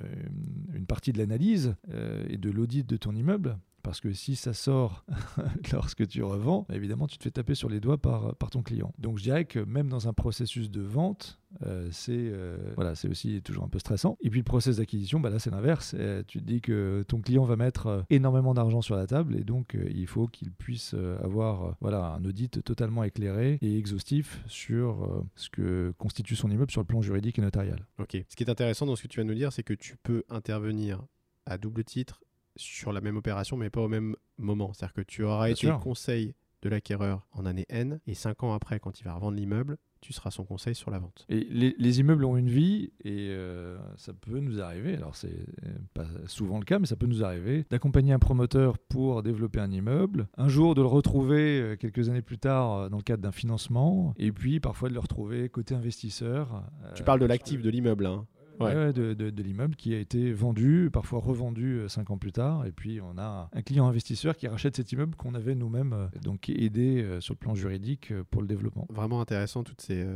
[0.75, 3.59] une partie de l'analyse euh, et de l'audit de ton immeuble.
[3.87, 5.05] Parce que si ça sort
[5.73, 8.93] lorsque tu revends, évidemment, tu te fais taper sur les doigts par, ton client.
[8.99, 13.09] Donc je dirais que même dans un processus de vente, euh, c'est euh, voilà, c'est
[13.09, 14.17] aussi toujours un peu stressant.
[14.23, 15.95] Et puis le process d'acquisition, bah là c'est l'inverse.
[16.27, 19.77] tu te dis que ton client va mettre énormément d'argent sur la table et donc
[19.89, 25.95] il faut qu'il puisse avoir voilà, un audit totalement éclairé et exhaustif sur ce que
[25.97, 27.87] constitue son immeuble sur le plan juridique et notarial.
[28.01, 28.17] Ok.
[28.29, 30.25] Ce qui est intéressant dans ce que tu de nous dire, c'est que tu peux
[30.29, 31.05] intervenir
[31.47, 32.21] à double titre
[32.57, 34.73] sur la même opération, mais pas au même moment.
[34.73, 38.81] C'est-à-dire que tu auras été conseil de l'acquéreur en année N, et cinq ans après,
[38.81, 41.27] quand il va revendre l'immeuble, tu seras son conseil sur la vente.
[41.29, 45.47] Et les, immeubles ont une vie, et euh, ça peut nous arriver, alors c'est
[45.95, 49.71] pas souvent le cas, mais ça peut nous arriver, d'accompagner un promoteur pour développer un
[49.71, 53.23] immeuble, un jour de le retrouver euh, quelques années plus tard euh, dans le cadre
[53.23, 56.65] d'un financement, et puis parfois de le retrouver côté investisseur.
[56.95, 58.27] Tu parles de l'actif de l'immeuble, hein
[58.61, 58.93] ouais.
[58.93, 62.67] de, de, l'immeuble qui a été vendu, parfois revendu euh, cinq ans plus tard.
[62.67, 66.07] Et puis on a un client investisseur qui rachète cet immeuble qu'on avait nous-mêmes euh,
[66.23, 68.87] donc aidé euh, sur le plan juridique pour le développement.
[68.91, 70.07] Vraiment intéressant toutes ces,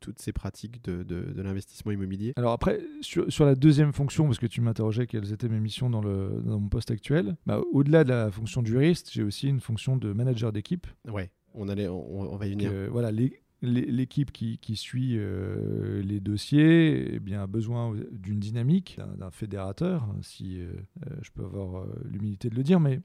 [0.00, 2.32] toutes ces pratiques de, de l'investissement immobilier.
[2.36, 5.90] Alors après, sur, sur, la deuxième fonction, parce que tu m'interrogeais quelles étaient mes missions
[5.90, 9.48] dans, le, dans mon poste actuel, bah, au-delà de la fonction de juriste, j'ai aussi
[9.48, 10.86] une fonction de manager d'équipe.
[11.08, 11.30] Ouais.
[11.54, 12.72] On, allait, on, va y venir.
[12.90, 19.30] voilà, les, l'équipe qui, suit euh, les dossiers eh bien, a besoin d'une dynamique, d'un
[19.30, 20.72] fédérateur, si euh,
[21.06, 23.00] euh, je peux avoir l'humilité de le dire, mais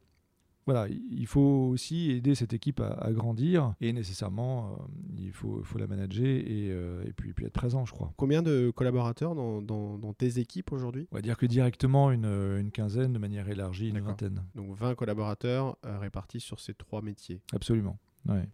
[0.66, 4.78] voilà, il faut aussi aider cette équipe à, grandir et nécessairement,
[5.18, 8.14] il faut, faut la manager et, et, puis, puis être présent, je crois.
[8.18, 11.08] Combien de collaborateurs dans, dans, tes équipes aujourd'hui?
[11.12, 14.44] On va dire que directement une, une, quinzaine, de manière élargie, une vingtaine.
[14.54, 17.42] Donc 20 collaborateurs répartis sur ces trois métiers.
[17.52, 17.98] Absolument.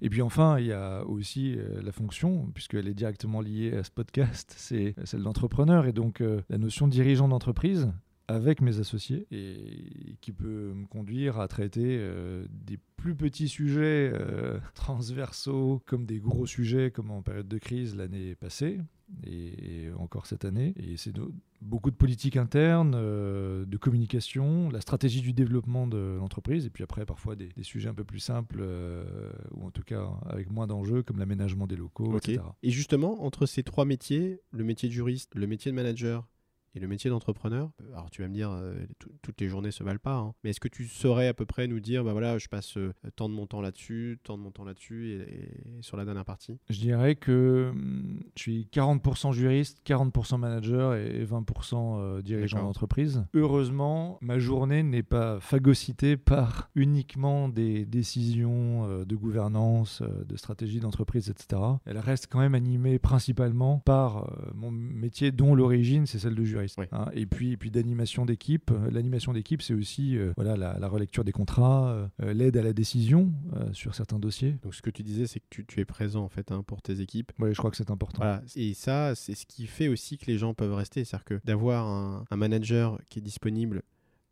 [0.02, 3.84] Et puis enfin, il y a aussi euh, la fonction, puisqu'elle est directement liée à
[3.84, 5.86] ce podcast, c'est celle d'entrepreneur.
[5.86, 7.92] Et donc euh, la notion de dirigeant d'entreprise,
[8.28, 14.12] avec mes associés et qui peut me conduire à traiter euh, des plus petits sujets
[14.74, 18.80] transversaux comme des gros sujets comme en période de crise l'année passée
[19.26, 20.74] et, encore cette année.
[20.78, 21.14] Et c'est
[21.62, 26.84] beaucoup de politique interne, euh, de communication, la stratégie du développement de l'entreprise, et puis
[26.84, 30.68] après parfois des, sujets un peu plus simples, euh, ou en tout cas avec moins
[30.68, 32.42] d'enjeux, comme l'aménagement des locaux, etc.
[32.64, 36.28] Et justement, entre ces trois métiers, le métier de juriste, le métier de manager
[36.76, 38.76] et le métier d'entrepreneur, alors tu vas me dire, euh,
[39.22, 40.34] toutes les journées se valent pas, hein.
[40.44, 42.94] mais est-ce que tu saurais à peu près nous dire, bah voilà, je passe euh,
[43.16, 46.60] tant de mon temps là-dessus, tant de mon temps là-dessus, et, sur la dernière partie?
[46.70, 53.24] Je dirais que hum, je suis 40% juriste, 40% manager et 20% euh, dirigeant d'entreprise.
[53.34, 61.30] Heureusement, ma journée n'est pas phagocytée par uniquement des décisions de gouvernance, de stratégie d'entreprise,
[61.30, 61.62] etc.
[61.86, 66.65] Elle reste quand même animée principalement par mon métier dont l'origine, c'est celle de juriste.
[66.92, 68.72] Hein, et puis, et puis d'animation d'équipe.
[68.72, 72.74] Euh, l'animation d'équipe, c'est aussi euh, voilà, la, relecture des contrats, euh, l'aide à la
[72.74, 73.32] décision
[73.74, 74.58] sur certains dossiers.
[74.64, 76.82] Donc ce que tu disais, c'est que tu, tu, es présent en fait hein, pour
[76.82, 77.32] tes équipes.
[77.40, 78.40] Oui, je crois que c'est important.
[78.56, 81.04] Et ça, c'est ce qui fait aussi que les gens peuvent rester.
[81.04, 83.84] C'est-à-dire que d'avoir un, un manager qui est disponible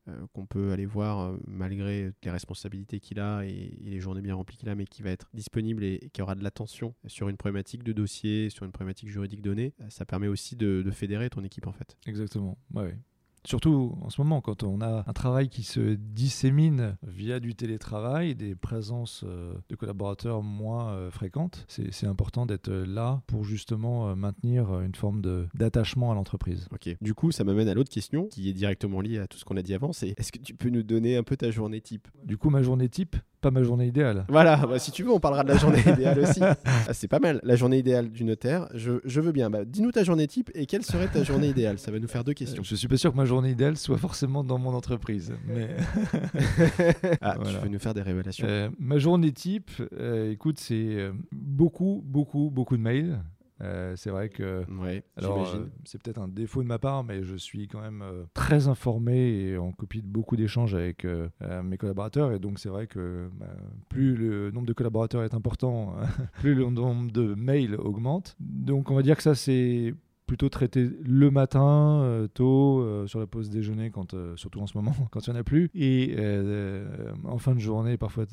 [0.10, 4.36] euh, qu'on peut aller voir euh, malgré les responsabilités qu'il a et, les journées bien
[4.36, 7.38] remplies qu'il a, mais qui va être disponible et, qui aura de l'attention sur une
[7.38, 11.44] problématique de dossier, sur une problématique juridique donnée, euh, ça permet aussi de, fédérer ton
[11.44, 11.98] équipe en fait.
[12.06, 12.98] Exactement, ouais,
[13.46, 18.36] Surtout en ce moment, quand on a un travail qui se dissémine via du télétravail,
[18.36, 24.16] des présences euh, de collaborateurs moins euh, fréquentes, c'est important d'être là pour justement euh,
[24.16, 25.22] maintenir une forme
[25.54, 26.68] d'attachement à l'entreprise.
[26.74, 26.96] Ok.
[27.02, 29.58] Du coup, ça m'amène à l'autre question qui est directement liée à tout ce qu'on
[29.58, 29.94] a dit avant.
[29.94, 32.08] C'est est-ce que tu peux nous donner un peu ta journée type?
[32.24, 34.26] Du coup, ma journée type, pas ma journée idéale.
[34.30, 36.40] Voilà, bah, si tu veux, on parlera de la journée idéale aussi.
[36.42, 38.68] Ah, c'est pas mal, la journée idéale du notaire.
[38.74, 39.50] Je, je veux bien.
[39.50, 41.78] Bah, Dis-nous ta journée type et quelle serait ta journée idéale?
[41.78, 42.64] Ça va nous faire deux questions.
[42.64, 45.34] Je suis pas sûr que ma journée idéale soit forcément dans mon entreprise.
[45.46, 45.76] Mais...
[47.22, 51.12] ah, tu veux nous faire des révélations euh, Ma journée type, euh, écoute, c'est euh,
[51.32, 53.20] beaucoup, beaucoup, beaucoup de mails.
[53.62, 57.36] Euh, c'est vrai que ouais, euh, c'est peut-être un défaut de ma part, mais je
[57.36, 61.06] suis quand même euh, très informé et en copie de beaucoup d'échanges avec
[61.64, 62.32] mes collaborateurs.
[62.32, 63.48] Et donc c'est vrai que bah,
[63.90, 65.96] plus le nombre de collaborateurs est important,
[66.40, 68.36] plus le nombre de mails augmente.
[68.40, 69.94] Donc on va dire que ça c'est
[70.26, 74.68] plutôt traité le matin, euh, tôt, euh, sur la pause déjeuner, quand, euh, surtout en
[74.68, 76.16] ce moment, quand il n'y en a plus, et
[77.24, 78.26] en fin de journée, parfois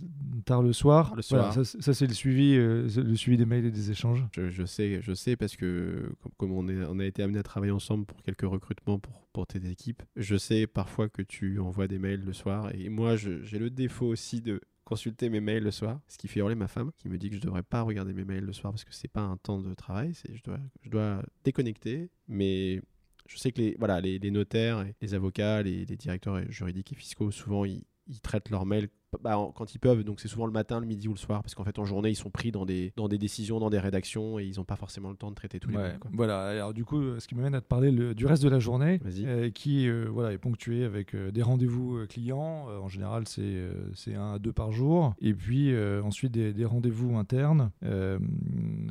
[0.45, 1.15] tard le soir.
[1.17, 1.53] Le soir.
[1.53, 4.27] ça, c'est le suivi, le suivi des mails et des échanges.
[4.37, 7.73] Je, sais, je sais parce que comme, on, est, on, a été amené à travailler
[7.73, 11.99] ensemble pour quelques recrutements pour, pour tes équipes, je sais parfois que tu envoies des
[11.99, 16.01] mails le soir, et moi j'ai le défaut aussi de consulter mes mails le soir,
[16.09, 18.25] ce qui fait hurler ma femme, qui me dit que je devrais pas regarder mes
[18.25, 20.91] mails le soir parce que c'est pas un temps de travail, c'est je dois, je
[20.91, 22.83] dois déconnecter, mais
[23.29, 27.65] je sais que les, voilà, les, notaires, les avocats, les, directeurs juridiques et fiscaux, souvent,
[27.65, 28.89] ils, ils traitent leurs mails
[29.23, 30.05] bah, quand ils peuvent.
[30.05, 32.11] Donc c'est souvent le matin, le midi ou le soir, parce qu'en fait en journée
[32.11, 34.77] ils sont pris dans des, dans des décisions, dans des rédactions et ils n'ont pas
[34.77, 35.99] forcément le temps de traiter tous les mails.
[36.13, 36.47] Voilà.
[36.47, 39.51] Alors du coup, ce qui m'amène à te parler du reste de la journée, euh,
[39.51, 42.67] qui euh, voilà est ponctué avec euh, des rendez-vous clients.
[42.83, 47.17] en général, c'est c'est un à deux par jour, et puis ensuite des, des rendez-vous
[47.17, 47.71] internes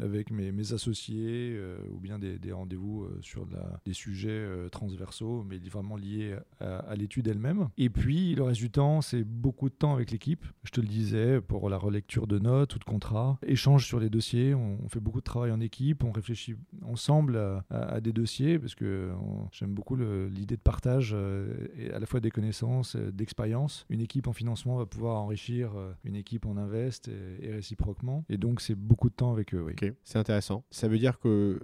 [0.01, 1.57] avec mes, mes associés
[1.91, 6.95] ou bien des, des rendez-vous sur la, des sujets transversaux, mais vraiment liés à, à
[6.95, 7.69] l'étude elle-même.
[7.77, 10.45] Et puis le reste du temps, c'est beaucoup de temps avec l'équipe.
[10.63, 14.09] Je te le disais, pour la relecture de notes ou de contrats, échange sur les
[14.09, 14.53] dossiers.
[14.53, 19.11] On, fait beaucoup de travail en équipe, on réfléchit ensemble à, des dossiers parce que
[19.51, 23.85] j'aime beaucoup l'idée de partage euh, et à la fois des connaissances, euh, d'expérience.
[23.89, 27.09] Une équipe en financement va pouvoir enrichir euh, une équipe en invest
[27.41, 28.25] et, réciproquement.
[28.29, 29.65] Et donc, c'est beaucoup de temps avec eux.
[30.03, 30.63] C'est intéressant.
[30.71, 31.59] Ça veut dire que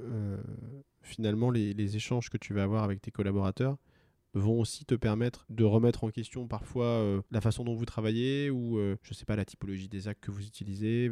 [1.01, 3.77] finalement, les échanges que tu vas avoir avec tes collaborateurs,
[4.35, 8.49] vont aussi te permettre de remettre en question parfois euh, la façon dont vous travaillez
[8.49, 11.11] ou, euh, je sais pas, la typologie des actes que vous utilisez.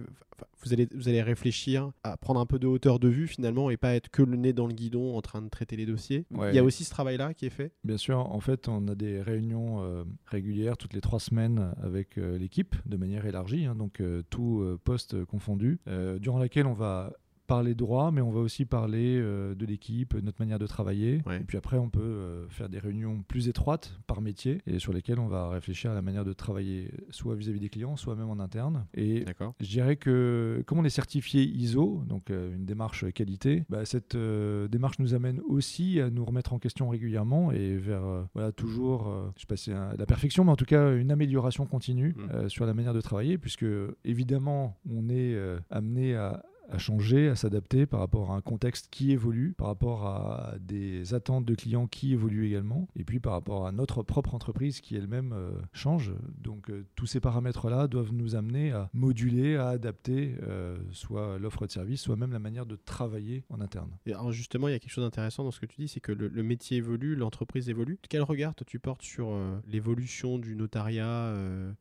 [0.61, 3.77] vous, allez, vous allez réfléchir à prendre un peu de hauteur de vue finalement et
[3.77, 6.25] pas être que le nez dans le guidon en train de traiter les dossiers.
[6.31, 8.95] Il y a aussi ce travail-là qui est fait Bien sûr, en fait, on a
[8.95, 14.01] des réunions euh, régulières toutes les trois semaines avec l'équipe de manière élargie, hein, donc
[14.29, 15.79] tout poste confondu,
[16.19, 17.13] durant laquelle on va
[17.47, 21.21] parler droit, mais on va aussi parler euh, de l'équipe, notre manière de travailler.
[21.31, 24.93] Et puis après, on peut euh, faire des réunions plus étroites par métier et sur
[24.93, 28.29] lesquelles on va réfléchir à la manière de travailler, soit vis-à-vis des clients, soit même
[28.29, 28.85] en interne.
[28.93, 29.25] Et
[29.59, 34.15] je dirais que comme on est certifié ISO, donc euh, une démarche qualité, bah, cette
[34.15, 38.03] démarche nous amène aussi à nous remettre en question régulièrement et vers
[38.33, 41.65] voilà toujours, je sais pas si c'est la perfection, mais en tout cas une amélioration
[41.65, 42.49] continue mmh.
[42.49, 43.65] sur la manière de travailler, puisque
[44.05, 45.37] évidemment on est
[45.69, 50.05] amené à à changer, à s'adapter par rapport à un contexte qui évolue, par rapport
[50.05, 54.33] à des attentes de clients qui évoluent également, et puis par rapport à notre propre
[54.33, 56.13] entreprise qui elle-même euh, change.
[56.37, 61.65] Donc euh, tous ces paramètres-là doivent nous amener à moduler, à adapter euh, soit l'offre
[61.65, 63.91] de service, soit même la manière de travailler en interne.
[64.05, 65.99] Et alors justement, il y a quelque chose d'intéressant dans ce que tu dis, c'est
[65.99, 67.99] que le, métier évolue, l'entreprise évolue.
[68.09, 69.33] Quel regard toi, tu portes sur
[69.65, 71.33] l'évolution du notariat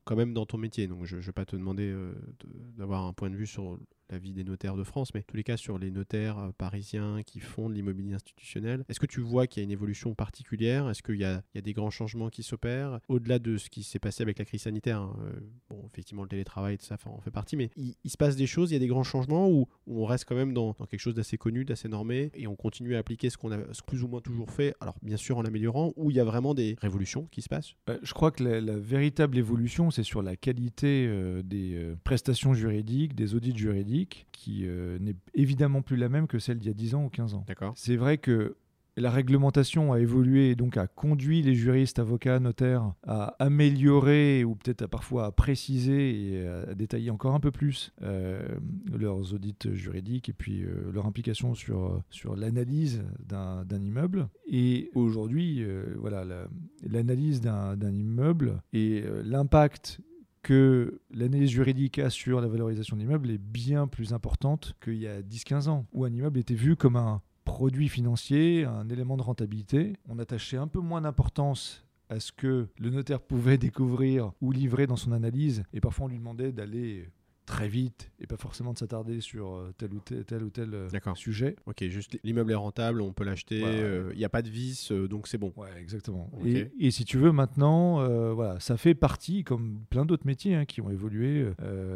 [0.05, 0.87] quand même dans ton métier?
[0.87, 1.93] Donc je ne vais pas te demander
[2.77, 3.79] d'avoir un point de vue sur
[4.13, 7.23] la vie des notaires de France, mais tous les cas sur les notaires euh, parisiens
[7.25, 8.85] qui font de l'immobilier institutionnel.
[8.89, 10.89] Est-ce que tu vois qu'il y a une évolution particulière?
[10.91, 13.01] Est-ce qu'il y, a des grands changements qui s'opèrent?
[13.09, 16.29] Au-delà de ce qui s'est passé avec la crise sanitaire, hein, euh, bon, effectivement, le
[16.29, 18.87] télétravail, ça en fait partie, mais il, se passe des choses, il y a des
[18.87, 22.47] grands changements où, on reste quand même dans, quelque chose d'assez connu, d'assez normé, et
[22.47, 25.39] on continue à appliquer ce qu'on a plus ou moins toujours fait, alors bien sûr
[25.39, 27.75] en l'améliorant, où il y a vraiment des révolutions qui se passent?
[27.87, 33.15] Bah, Je crois que la, véritable évolution, c'est sur la qualité euh, des prestations juridiques,
[33.15, 36.75] des audits juridiques qui euh, n'est évidemment plus la même que celle d'il y a
[36.75, 37.45] 10 ans ou 15 ans.
[37.75, 38.57] C'est vrai que
[38.99, 44.55] la réglementation a évolué et donc a conduit les juristes, avocats, notaires à améliorer ou
[44.55, 48.43] peut-être parfois à préciser et à détailler encore un peu plus euh,
[48.93, 54.29] leurs audits juridiques et puis euh, leur implication sur, sur l'analyse d'un immeuble.
[54.47, 55.65] Et aujourd'hui,
[55.97, 56.27] voilà,
[56.83, 60.03] l'analyse d'un immeuble et l'impact
[60.43, 65.23] que l'analyse juridique assure la valorisation de l'immeuble est bien plus importante qu'il y a
[65.23, 69.95] 10-15 ans, où un immeuble était vu comme un produit financier, un élément de rentabilité.
[70.09, 74.87] On attachait un peu moins d'importance à ce que le notaire pouvait découvrir ou livrer
[74.87, 77.09] dans son analyse, et parfois on lui demandait d'aller
[77.47, 80.75] très vite et pas forcément de s'attarder sur euh, tel ou tel, tel ou tel
[80.75, 81.57] euh, sujet.
[81.67, 84.93] Ok, juste l'immeuble est rentable, on peut l'acheter, il euh, n'y a pas de vis,
[84.93, 85.53] donc c'est bon.
[85.57, 86.31] Ouais, exactement.
[86.45, 90.81] Et, si tu veux maintenant, voilà, ça fait partie, comme plein d'autres métiers hein, qui
[90.81, 91.47] ont évolué,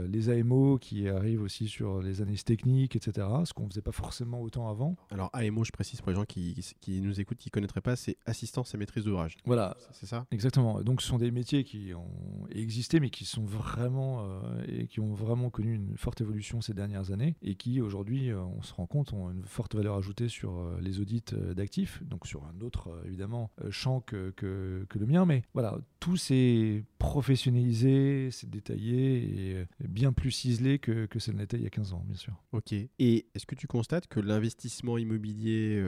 [0.08, 3.92] les AMO qui arrivent aussi sur les analyses techniques, etc., ce qu'on ne faisait pas
[3.92, 4.96] forcément autant avant.
[5.10, 7.96] Alors AMO, je précise pour les gens qui, qui nous écoutent, qui ne connaîtraient pas,
[7.96, 9.36] c'est assistance et maîtrise d'ouvrage.
[9.44, 9.76] Voilà.
[9.92, 10.26] C'est ça?
[10.30, 10.82] Exactement.
[10.82, 14.26] Donc ce sont des métiers qui ont existé, mais qui sont vraiment,
[14.66, 18.40] et qui ont vraiment connu une forte évolution ces dernières années et qui aujourd'hui, euh,
[18.40, 22.02] on se rend compte, ont une forte valeur ajoutée sur euh, les audits euh, d'actifs,
[22.04, 25.26] donc sur un autre évidemment champ que, que, le mien.
[25.26, 31.38] Mais voilà, tout s'est professionnalisé, c'est détaillé et bien plus ciselé que, que ça ne
[31.38, 32.34] l'était il y a 15 ans, bien sûr.
[32.52, 32.72] Ok.
[32.72, 35.84] Et est-ce que tu constates que l'investissement immobilier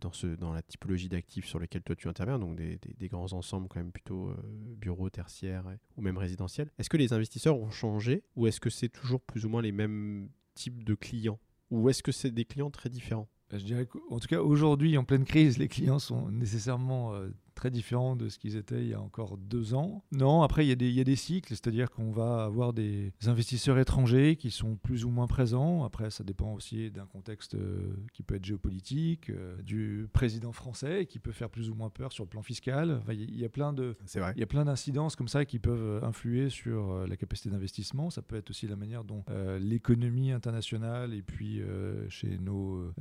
[0.00, 3.32] dans, ce, dans la typologie d'actifs sur lesquels toi tu interviens, donc des, des, grands
[3.32, 4.30] ensembles quand même plutôt
[4.76, 5.64] bureaux, tertiaires
[5.96, 9.44] ou même résidentiels, est-ce que les investisseurs ont changé ou est-ce que c'est toujours plus
[9.44, 11.38] ou moins les mêmes types de clients
[11.70, 13.28] Ou est-ce que c'est des clients très différents?
[13.50, 17.28] Bah, Je dirais qu'en tout cas, aujourd'hui, en pleine crise, les clients sont nécessairement euh,
[17.56, 20.04] très différent de ce qu'ils étaient il y a encore deux ans.
[20.12, 22.72] Non, après, il y a des, il y a des cycles, c'est-à-dire qu'on va avoir
[22.72, 25.82] des investisseurs étrangers qui sont plus ou moins présents.
[25.84, 31.06] Après, ça dépend aussi d'un contexte euh, qui peut être géopolitique, euh, du président français
[31.06, 33.00] qui peut faire plus ou moins peur sur le plan fiscal.
[33.10, 34.32] il y a plein de, vrai.
[34.36, 38.10] il y a plein d'incidences comme ça qui peuvent influer sur euh, la capacité d'investissement.
[38.10, 39.24] Ça peut être aussi la manière dont
[39.58, 41.60] l'économie internationale et puis
[42.08, 42.92] chez nos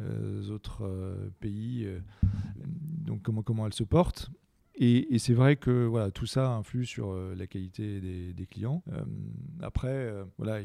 [0.49, 0.87] autres
[1.39, 1.87] pays,
[3.05, 4.31] donc comment, comment elle se porte.
[4.77, 7.99] Et, c'est vrai que voilà, tout ça influe sur euh, la qualité
[8.33, 8.83] des, clients.
[8.91, 9.03] Euh,
[9.61, 10.59] après, euh, voilà,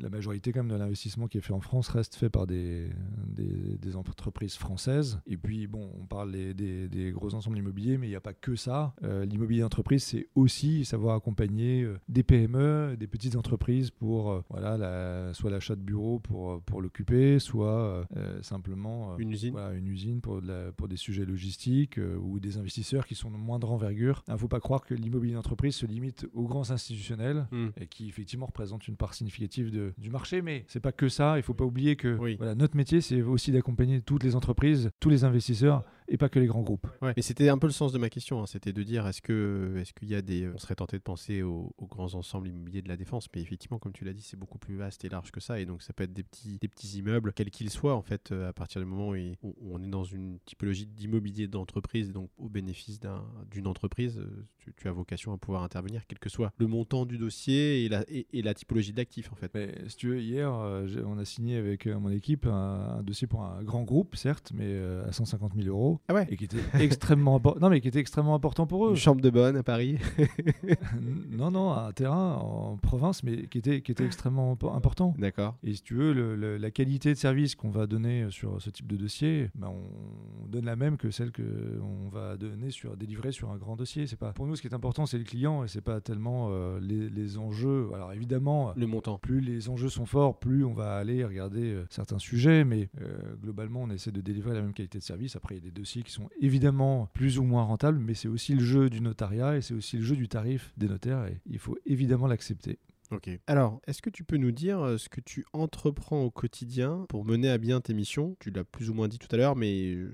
[0.00, 2.88] la majorité quand même de l'investissement qui est fait en France reste fait par des,
[3.26, 5.20] des, entreprises françaises.
[5.26, 8.32] Et puis, bon, on parle des, des gros ensembles immobiliers, mais il n'y a pas
[8.32, 8.94] que ça.
[9.02, 15.50] L'immobilier d'entreprise, c'est aussi savoir accompagner des PME, des petites entreprises pour voilà, la, soit
[15.50, 18.06] l'achat de bureaux pour, pour l'occuper, soit
[18.42, 20.40] simplement une usine, voilà, une usine pour,
[20.76, 24.22] pour des sujets logistiques ou des investisseurs qui sont moindre envergure.
[24.28, 27.68] Il ne faut pas croire que l'immobilier d'entreprise se limite aux grands institutionnels hmm.
[27.80, 31.34] et qui effectivement représentent une part significative de, du marché, mais c'est pas que ça.
[31.34, 34.90] Il ne faut pas oublier que voilà, notre métier, c'est aussi d'accompagner toutes les entreprises,
[35.00, 36.86] tous les investisseurs et pas que les grands groupes.
[37.02, 37.12] Ouais.
[37.16, 38.46] Mais c'était un peu le sens de ma question, hein.
[38.46, 41.42] c'était de dire est-ce que est-ce qu'il y a des, on serait tenté de penser
[41.42, 44.58] aux, grands ensembles immobiliers de la défense, mais effectivement, comme tu l'as dit, c'est beaucoup
[44.58, 46.98] plus vaste et large que ça, et donc ça peut être des petits, des petits
[46.98, 50.04] immeubles, quels qu'ils soient en fait, euh, à partir du moment où on est dans
[50.04, 53.00] une typologie d'immobilier d'entreprise, donc au bénéfice
[53.50, 57.18] d'une entreprise, euh, tu, as vocation à pouvoir intervenir, quel que soit le montant du
[57.18, 59.50] dossier et la, et, la typologie d'actifs en fait.
[59.54, 63.42] Mais, si tu veux, hier, euh, on a signé avec mon équipe un, dossier pour
[63.42, 66.26] un grand groupe, certes, mais à 150 000 euros, ah ouais.
[66.30, 68.90] et qui était extrêmement non mais qui était extrêmement important pour eux.
[68.90, 69.98] Une chambre de bonne à Paris.
[71.30, 75.14] non non, un terrain en province, mais qui était qui était extrêmement important.
[75.18, 75.56] D'accord.
[75.62, 78.86] Et si tu veux, le, la qualité de service qu'on va donner sur ce type
[78.86, 82.96] de dossier, ben on donne la même que celle que on va donner sur
[83.32, 84.06] sur un grand dossier.
[84.06, 86.48] C'est pas pour nous ce qui est important, c'est le client et c'est pas tellement
[86.50, 87.88] euh, les, les, enjeux.
[87.94, 89.18] Alors évidemment, le montant.
[89.18, 93.36] Plus les enjeux sont forts, plus on va aller regarder euh, certains sujets, mais euh,
[93.42, 95.36] globalement, on essaie de délivrer la même qualité de service.
[95.36, 98.28] Après, il y a des dossiers qui sont évidemment plus ou moins rentables, mais c'est
[98.28, 101.40] aussi le jeu du notariat et c'est aussi le jeu du tarif des notaires et
[101.46, 102.78] il faut évidemment l'accepter.
[103.10, 103.28] Ok.
[103.46, 107.24] Alors, est-ce que tu peux nous dire euh, ce que tu entreprends au quotidien pour
[107.24, 108.36] mener à bien tes missions?
[108.38, 110.10] Tu l'as plus ou moins dit tout à l'heure, mais euh,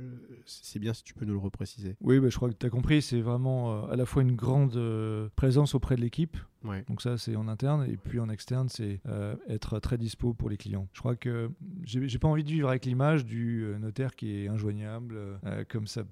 [0.47, 1.97] c'est bien si tu peux nous le repréciser.
[2.01, 4.35] Oui, bah, je crois que tu as compris, c'est vraiment euh, à la fois une
[4.35, 4.81] grande
[5.37, 6.37] présence auprès de l'équipe.
[6.65, 6.85] Ouais.
[6.89, 7.87] Donc ça, c'est en interne.
[7.89, 9.01] Et puis en externe, c'est
[9.49, 10.89] être très dispo pour les clients.
[10.93, 11.51] Je crois que
[11.85, 15.17] j'ai pas envie de vivre avec l'image du notaire qui est injoignable,
[15.69, 16.05] comme ça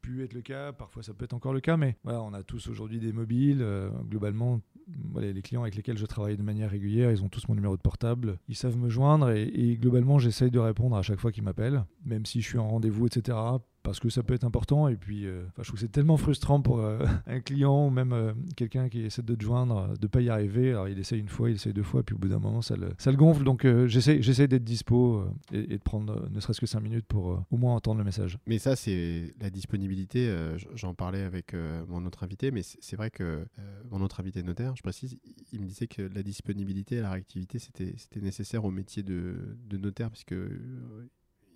[0.00, 2.42] pu être le cas, parfois ça peut être encore le cas, mais voilà, on a
[2.42, 3.64] tous aujourd'hui des mobiles.
[4.08, 4.60] globalement,
[5.20, 7.82] les clients avec lesquels je travaille de manière régulière, ils ont tous mon numéro de
[7.82, 11.84] portable, ils savent me joindre et, globalement j'essaye de répondre à chaque fois qu'ils m'appellent,
[12.04, 13.36] même si je suis en rendez-vous, etc
[13.82, 14.88] parce que ça peut être important.
[14.88, 18.12] Et puis, euh, je trouve que c'est tellement frustrant pour euh, un client ou même
[18.12, 20.70] euh, quelqu'un qui essaie de te joindre, de pas y arriver.
[20.70, 22.76] Alors, il essaie une fois, il essaie deux fois, puis au bout d'un moment, ça
[22.76, 23.44] le, gonfle.
[23.44, 27.74] Donc, j'essaie, d'être dispo et, de prendre ne serait-ce que cinq minutes pour au moins
[27.74, 28.38] entendre le message.
[28.46, 30.34] Mais ça, c'est la disponibilité.
[30.74, 31.54] J'en parlais avec
[31.88, 33.46] mon autre invité, mais c'est vrai que
[33.90, 35.18] mon autre invité notaire, je précise,
[35.52, 39.76] il me disait que la disponibilité et la réactivité, c'était nécessaire au métier de, de
[39.76, 40.24] notaire, parce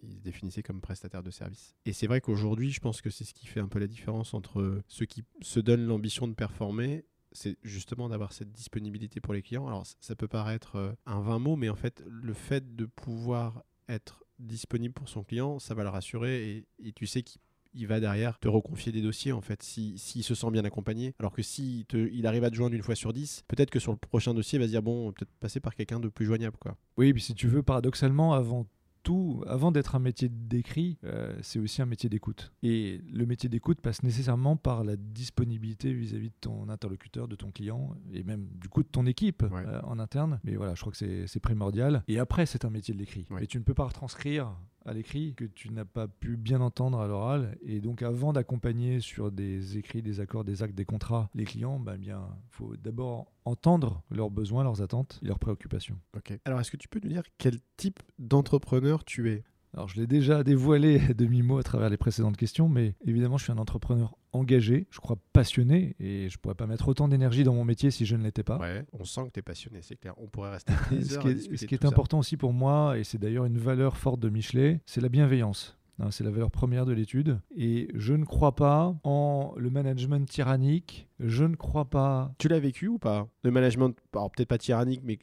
[0.04, 1.74] que il se définissait comme prestataire de service.
[1.86, 4.34] Et c'est vrai qu'aujourd'hui, je pense que c'est ce qui fait un peu la différence
[4.34, 9.42] entre ceux qui se donnent l'ambition de performer c'est justement d'avoir cette disponibilité pour les
[9.42, 9.66] clients.
[9.66, 13.64] Alors ça peut paraître euh, un vain mot, mais en fait, le fait de pouvoir
[13.88, 18.38] être disponible pour son client, ça va le rassurer et, tu sais qu'il va derrière
[18.38, 22.26] te reconfier des dossiers en fait s'il se sent bien accompagné alors que si il
[22.26, 24.60] arrive à te joindre une fois sur dix peut-être que sur le prochain dossier il
[24.60, 27.34] va se dire bon peut-être passer par quelqu'un de plus joignable quoi oui puis si
[27.34, 28.66] tu veux paradoxalement avant
[29.04, 32.52] tout, avant d'être un métier d'écrit, euh, c'est aussi un métier d'écoute.
[32.62, 37.52] Et le métier d'écoute passe nécessairement par la disponibilité vis-à-vis de ton interlocuteur, de ton
[37.52, 40.40] client, et même du coup de ton équipe euh, en interne.
[40.42, 42.02] Mais voilà, je crois que c'est primordial.
[42.08, 43.26] Et après, c'est un métier de l'écrit.
[43.40, 47.00] Et tu ne peux pas retranscrire à l'écrit que tu n'as pas pu bien entendre
[47.00, 47.56] à l'oral.
[47.62, 51.78] Et donc, avant d'accompagner sur des écrits, des accords, des actes, des contrats, les clients,
[51.78, 55.98] bah, bien, faut d'abord entendre leurs besoins, leurs attentes leurs préoccupations.
[56.44, 59.44] Alors, est-ce que tu peux nous dire quel type d'entrepreneur tu es?
[59.74, 63.52] Alors je l'ai déjà dévoilé demi-mot à travers les précédentes questions, mais évidemment je suis
[63.52, 67.64] un entrepreneur engagé, je crois passionné, et je pourrais pas mettre autant d'énergie dans mon
[67.64, 68.58] métier si je ne l'étais pas.
[68.58, 70.14] Ouais, on sent que tu es passionné, c'est clair.
[70.18, 72.98] On pourrait rester des heures Ce qui est, ce qui est important aussi pour moi,
[72.98, 75.78] et c'est d'ailleurs une valeur forte de Michelet, c'est la bienveillance.
[76.00, 77.40] Hein, c'est la valeur première de l'étude.
[77.56, 81.08] Et je ne crois pas en le management tyrannique.
[81.20, 82.34] Je ne crois pas.
[82.38, 83.28] Tu l'as vécu ou pas?
[83.44, 85.18] Le management, alors peut-être pas tyrannique, mais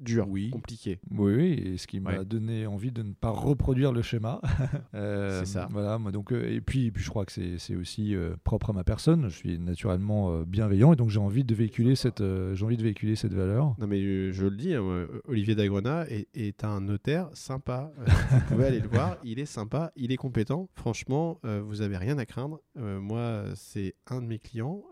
[0.00, 0.50] dur, oui.
[0.50, 0.98] compliqué.
[1.10, 4.40] Oui, et ce qui m'a donné envie de ne pas reproduire le schéma.
[4.94, 5.68] Euh, c'est ça.
[5.70, 8.72] Voilà, moi, donc, euh, et, puis, puis je crois que c'est aussi euh, propre à
[8.72, 9.28] ma personne.
[9.28, 12.22] Je suis naturellement bienveillant et donc j'ai envie de véhiculer cette,
[12.54, 13.74] j'ai envie de véhiculer cette valeur.
[13.78, 14.00] Non mais
[14.32, 17.92] je, le dis, hein, Olivier Dagrena est, est, un notaire sympa.
[18.30, 20.68] vous pouvez aller le voir, il est sympa, il est compétent.
[20.74, 22.60] Franchement, vous avez rien à craindre.
[22.76, 24.82] moi, c'est un de mes clients.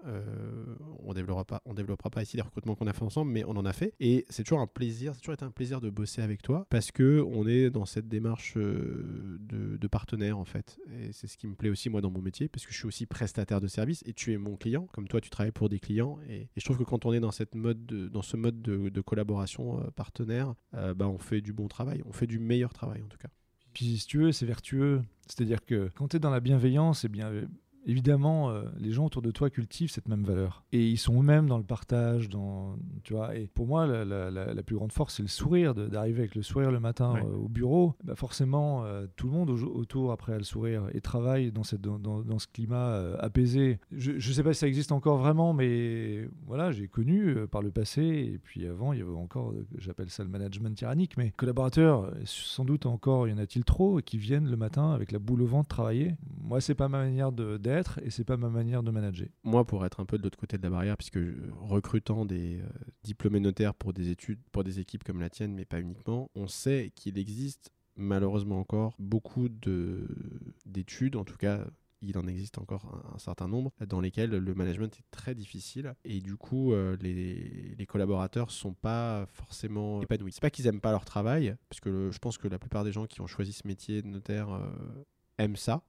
[1.02, 3.56] on développera pas, on développera pas ici les recrutements qu'on a fait ensemble, mais on
[3.56, 6.22] en a fait et c'est toujours un plaisir c'est toujours été un plaisir de bosser
[6.22, 10.78] avec toi parce que on est dans cette démarche euh, de, partenaire en fait.
[10.98, 12.86] Et c'est ce qui me plaît aussi moi dans mon métier parce que je suis
[12.86, 14.88] aussi prestataire de service et tu es mon client.
[14.92, 17.30] Comme toi, tu travailles pour des clients et, je trouve que quand on est dans
[17.30, 21.68] cette mode, dans ce mode de, collaboration euh, partenaire, euh, bah, on fait du bon
[21.68, 23.28] travail, on fait du meilleur travail en tout cas.
[23.74, 25.02] Puis si tu veux, c'est vertueux.
[25.26, 27.30] C'est-à-dire que quand tu es dans la bienveillance, et eh bien
[27.86, 30.64] évidemment, euh, les gens autour de toi cultivent cette même valeur.
[30.72, 33.36] Et ils sont eux-mêmes dans le partage, dans, tu vois.
[33.36, 36.80] Et pour moi, la, plus grande force, c'est le sourire, d'arriver avec le sourire le
[36.80, 37.94] matin euh, au bureau.
[38.04, 41.82] Bah forcément, euh, tout le monde autour, après, a le sourire et travaille dans, cette,
[41.82, 43.78] dans, dans, ce climat apaisé.
[43.92, 47.70] Je ne sais pas si ça existe encore vraiment, mais voilà, j'ai connu par le
[47.70, 48.02] passé.
[48.02, 52.64] Et puis avant, il y avait encore, j'appelle ça le management tyrannique, mais collaborateurs, sans
[52.64, 55.68] doute encore, y en a-t-il trop, qui viennent le matin avec la boule au ventre
[55.68, 56.16] travailler.
[56.42, 59.28] Moi, c'est pas ma manière d'être et c'est pas ma manière de manager.
[59.42, 61.18] Moi, pour être un peu de l'autre côté de la barrière, puisque
[61.60, 62.66] recrutant des euh,
[63.02, 66.46] diplômés notaires pour des études, pour des équipes comme la tienne, mais pas uniquement, on
[66.46, 71.64] sait qu'il existe malheureusement encore beaucoup d'études, en tout cas
[72.06, 76.20] il en existe encore un, certain nombre, dans lesquels le management est très difficile et
[76.20, 80.32] du coup euh, les, les, collaborateurs sont pas forcément épanouis.
[80.32, 82.92] C'est pas qu'ils aiment pas leur travail, parce que je pense que la plupart des
[82.92, 84.68] gens qui ont choisi ce métier de notaire euh,
[85.38, 85.82] aiment ça,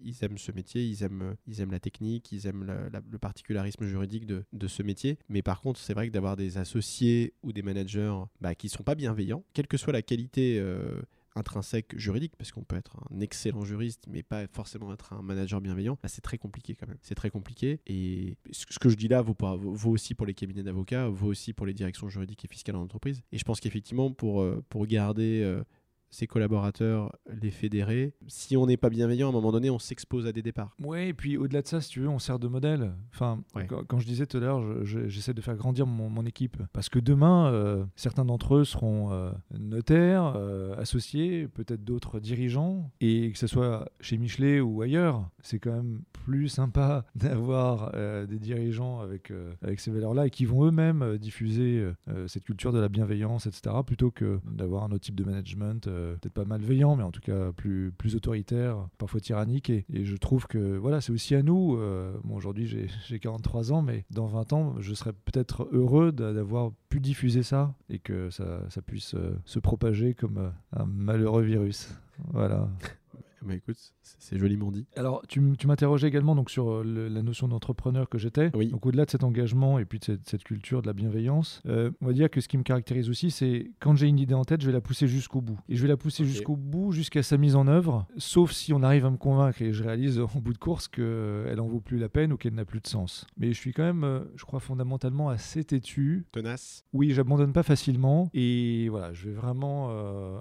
[0.00, 4.26] ils aiment ce métier, ils aiment, ils aiment la technique, ils aiment le particularisme juridique
[4.26, 5.18] de, de, ce métier.
[5.28, 8.70] Mais par contre, c'est vrai que d'avoir des associés ou des managers bah, qui ne
[8.70, 11.00] sont pas bienveillants, quelle que soit la qualité euh,
[11.36, 15.60] intrinsèque juridique, parce qu'on peut être un excellent juriste, mais pas forcément être un manager
[15.60, 16.98] bienveillant, là c'est très compliqué quand même.
[17.02, 17.80] C'est très compliqué.
[17.86, 21.52] Et ce que je dis là vaut, vaut aussi pour les cabinets d'avocats, vaut aussi
[21.52, 23.22] pour les directions juridiques et fiscales en entreprise.
[23.32, 25.62] Et je pense qu'effectivement, pour, euh, pour garder euh,
[26.10, 28.14] ses collaborateurs, les fédérer.
[28.26, 30.76] Si on n'est pas bienveillant, à un moment donné, on s'expose à des départs.
[30.82, 32.92] Oui, et puis au-delà de ça, si tu veux, on sert de modèle.
[33.14, 33.40] Enfin,
[33.88, 36.58] quand, je disais tout à l'heure, j'essaie de faire grandir mon, équipe.
[36.74, 42.90] Parce que demain, euh, certains d'entre eux seront euh, notaires, euh, associés, peut-être d'autres dirigeants.
[43.00, 47.92] Et que ce soit chez Michelet ou ailleurs, c'est quand même plus sympa d'avoir
[48.26, 49.32] des dirigeants avec,
[49.62, 51.86] avec ces valeurs-là et qui vont eux-mêmes diffuser
[52.26, 56.16] cette culture de la bienveillance, etc., plutôt que d'avoir un autre type de management euh,
[56.16, 59.70] peut-être pas malveillant, mais en tout cas plus, plus autoritaire, parfois tyrannique.
[59.70, 61.76] Et, je trouve que voilà, c'est aussi à nous.
[61.76, 66.72] Euh, bon, aujourd'hui, j'ai 43 ans, mais dans 20 ans, je serais peut-être heureux d'avoir
[66.88, 71.94] pu diffuser ça et que ça, ça puisse euh, se propager comme un malheureux virus.
[72.32, 72.68] Voilà.
[73.42, 74.86] Bah écoute, c'est joliment dit.
[74.96, 78.50] Alors, tu, m'interrogeais également donc, sur euh, la notion d'entrepreneur que j'étais.
[78.54, 78.68] Oui.
[78.68, 82.06] Donc, au-delà de cet engagement et puis de cette, culture de la bienveillance, euh, on
[82.06, 84.60] va dire que ce qui me caractérise aussi, c'est quand j'ai une idée en tête,
[84.60, 85.58] je vais la pousser jusqu'au bout.
[85.68, 88.82] Et je vais la pousser jusqu'au bout, jusqu'à sa mise en œuvre, sauf si on
[88.82, 91.80] arrive à me convaincre et je réalise en bout de course qu'elle euh, en vaut
[91.80, 93.26] plus la peine ou qu'elle n'a plus de sens.
[93.38, 96.26] Mais je suis quand même, je crois, fondamentalement assez têtu.
[96.32, 96.84] Tenace.
[96.92, 98.30] Oui, j'abandonne pas facilement.
[98.34, 99.90] Et voilà, je vais vraiment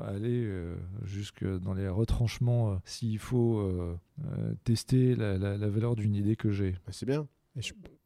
[0.02, 0.50] aller
[1.04, 5.38] jusque dans les retranchements s'il faut euh, euh, tester la,
[5.70, 6.72] valeur d'une idée que j'ai.
[6.72, 7.28] Bah, c'est bien.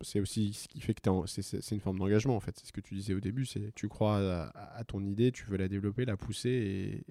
[0.01, 2.57] C'est aussi ce qui fait que c'est une forme d'engagement en fait.
[2.57, 3.45] C'est ce que tu disais au début.
[3.45, 7.03] C'est tu crois à, ton idée, tu veux la développer, la pousser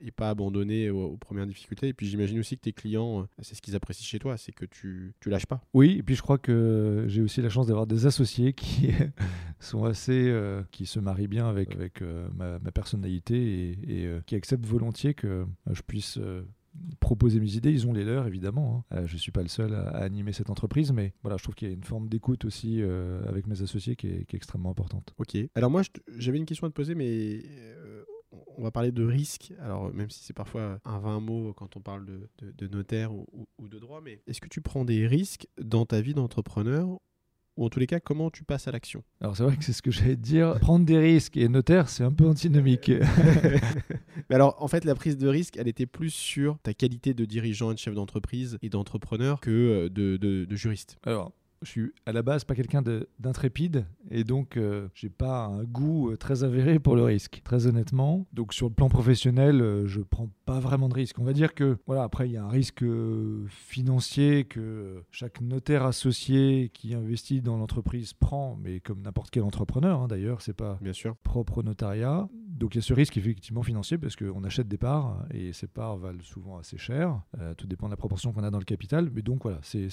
[0.00, 1.88] et, pas abandonner aux, premières difficultés.
[1.88, 4.52] Et puis j'imagine aussi que tes clients, euh, c'est ce qu'ils apprécient chez toi, c'est
[4.52, 5.60] que tu tu lâches pas.
[5.74, 8.90] Oui, et puis je crois que j'ai aussi la chance d'avoir des associés qui
[9.60, 10.34] sont assez,
[10.70, 12.02] qui se marient bien avec avec
[12.34, 13.36] ma, personnalité
[13.86, 16.18] et, et qui acceptent volontiers que je puisse
[17.00, 17.72] proposer mes idées.
[17.72, 18.84] Ils ont les leurs, évidemment.
[18.90, 18.96] Hein.
[18.96, 21.54] Euh, je ne suis pas le seul à, animer cette entreprise, mais voilà, je trouve
[21.54, 25.14] qu'il y a une forme d'écoute aussi euh, avec mes associés qui est, extrêmement importante.
[25.18, 25.36] Ok.
[25.54, 25.82] Alors moi,
[26.16, 28.04] j'avais une question à te poser, mais euh,
[28.56, 29.52] on va parler de risque.
[29.60, 33.26] Alors même si c'est parfois un vain mot quand on parle de, notaire ou,
[33.58, 36.98] ou de droit, mais est-ce que tu prends des risques dans ta vie d'entrepreneur?
[37.58, 39.04] Ou en tous les cas, comment tu passes à l'action?
[39.20, 40.58] Alors c'est vrai que c'est ce que j'allais te dire.
[40.60, 42.90] Prendre des risques et notaire, c'est un peu antinomique.
[44.32, 47.26] Mais alors, en fait, la prise de risque, elle était plus sur ta qualité de
[47.26, 50.96] dirigeant et de chef d'entreprise et d'entrepreneur que euh, de, de, de juriste.
[51.04, 52.82] Alors, je suis à la base pas quelqu'un
[53.18, 57.66] d'intrépide et donc euh, j'ai pas un goût euh, très avéré pour le risque, très
[57.66, 58.26] honnêtement.
[58.32, 61.18] Donc sur le plan professionnel, euh, je prends pas vraiment de risque.
[61.18, 62.84] On va dire que voilà, après il y a un risque
[63.48, 70.00] financier que chaque notaire associé qui investit dans l'entreprise prend, mais comme n'importe quel entrepreneur
[70.00, 71.16] hein, d'ailleurs, c'est pas Bien sûr.
[71.22, 72.28] propre au notariat.
[72.52, 75.66] Donc il y a ce risque effectivement financier parce qu'on achète des parts et ces
[75.66, 77.20] parts valent souvent assez cher.
[77.56, 79.88] tout dépend de la proportion qu'on a dans le capital, mais donc voilà, c'est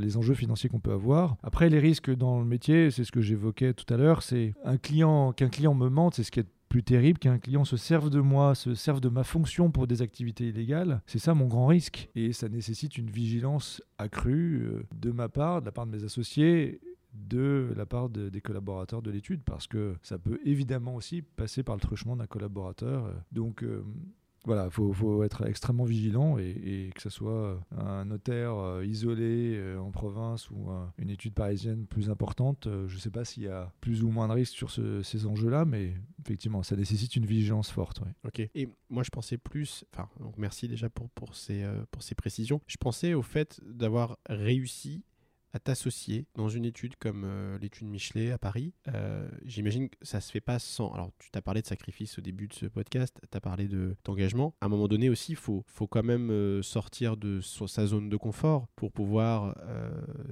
[0.00, 1.36] les enjeux financiers qu'on peut avoir.
[1.42, 5.32] Après, les risques dans le métier, c'est ce que j'évoquais tout à l'heure, c'est client,
[5.32, 8.18] qu'un client me mente, c'est ce qui est plus terrible qu'un client se serve de
[8.18, 11.02] moi, se serve de ma fonction pour des activités illégales.
[11.06, 12.10] C'est ça mon grand risque.
[12.16, 16.02] Et ça nécessite une vigilance accrue euh, de ma part, de la part de mes
[16.02, 16.80] associés
[17.14, 21.76] de la part des collaborateurs de l'étude parce que ça peut évidemment aussi passer par
[21.76, 23.12] le truchement d'un collaborateur.
[23.32, 23.84] Donc euh,
[24.44, 29.78] voilà, il faut, être extrêmement vigilant et, que ce soit un notaire euh, isolé euh,
[29.78, 33.72] en province ou une étude parisienne plus importante, je ne sais pas s'il y a
[33.80, 38.02] plus ou moins de risques sur ces enjeux-là, mais effectivement, ça nécessite une vigilance forte.
[38.24, 38.40] Ok.
[38.54, 39.84] Et moi, je pensais plus.
[39.94, 42.60] Enfin, merci déjà pour, pour, ces, pour ces précisions.
[42.66, 45.04] Je pensais au fait d'avoir réussi
[45.54, 48.74] à t'associer dans une étude comme euh, l'étude Michelet à Paris.
[48.92, 50.92] Euh, j'imagine que ça se fait pas sans.
[50.92, 53.68] Alors, tu t'as parlé de sacrifice au début de ce podcast, tu as parlé
[54.04, 54.54] d'engagement.
[54.60, 58.08] à un moment donné aussi, il faut, faut quand même euh, sortir de sa zone
[58.08, 59.54] de confort pour pouvoir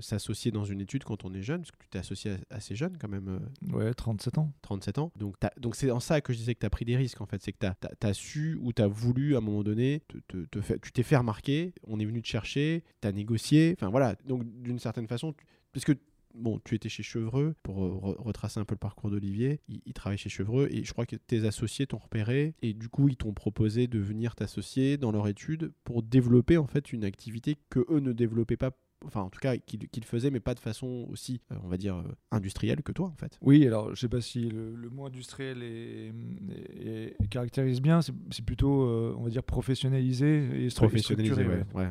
[0.00, 2.98] s'associer dans une étude quand on est jeune, parce que tu t'es associé assez jeune
[2.98, 3.40] quand même.
[3.70, 4.52] ouais, 37 ans.
[4.62, 5.12] 37 ans.
[5.16, 7.26] Donc, donc c'est en ça que je disais que tu as pris des risques en
[7.26, 7.40] fait.
[7.42, 10.76] C'est que tu as, su ou tu as voulu à un moment donné, te, te,
[10.76, 13.76] tu t'es fait remarquer, on est venu te chercher, tu as négocié.
[13.78, 14.16] Enfin voilà.
[14.26, 15.11] Donc, d'une certaine façon,
[15.72, 15.94] puisque
[16.34, 20.28] bon, tu étais chez Chevreux, pour retracer un peu le parcours d'Olivier, il, travaille chez
[20.28, 23.86] Chevreux et je crois que tes associés t'ont repéré et du coup ils t'ont proposé
[23.86, 28.12] de venir t'associer dans leur étude pour développer en fait une activité que eux ne
[28.12, 28.72] développaient pas
[29.04, 31.96] enfin en tout cas qu'ils faisaient mais pas de façon aussi euh, on va dire
[31.96, 35.62] euh, industrielle que toi en fait oui alors je sais pas si le, mot industriel
[35.62, 41.90] est, caractérise bien c'est plutôt euh, on va dire professionnalisé et, structuré ouais.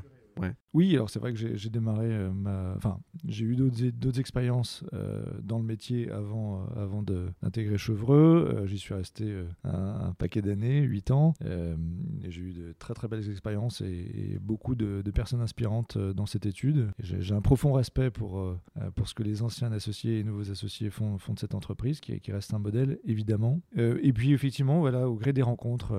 [0.74, 2.74] Oui, alors c'est vrai que j'ai démarré euh.
[2.78, 8.64] Enfin, j'ai eu d'autres expériences euh, dans le métier avant, euh, d'intégrer Chevreux.
[8.66, 11.34] J'y suis resté un, paquet d'années, 8 ans.
[12.24, 16.90] j'ai eu de très très belles expériences et, beaucoup de, personnes inspirantes dans cette étude.
[17.00, 18.56] J'ai un profond respect pour,
[19.04, 22.32] ce que les anciens associés et nouveaux associés font, font de cette entreprise, qui, qui
[22.32, 23.62] reste un modèle, évidemment.
[23.76, 25.94] et puis, effectivement, voilà, au gré des rencontres,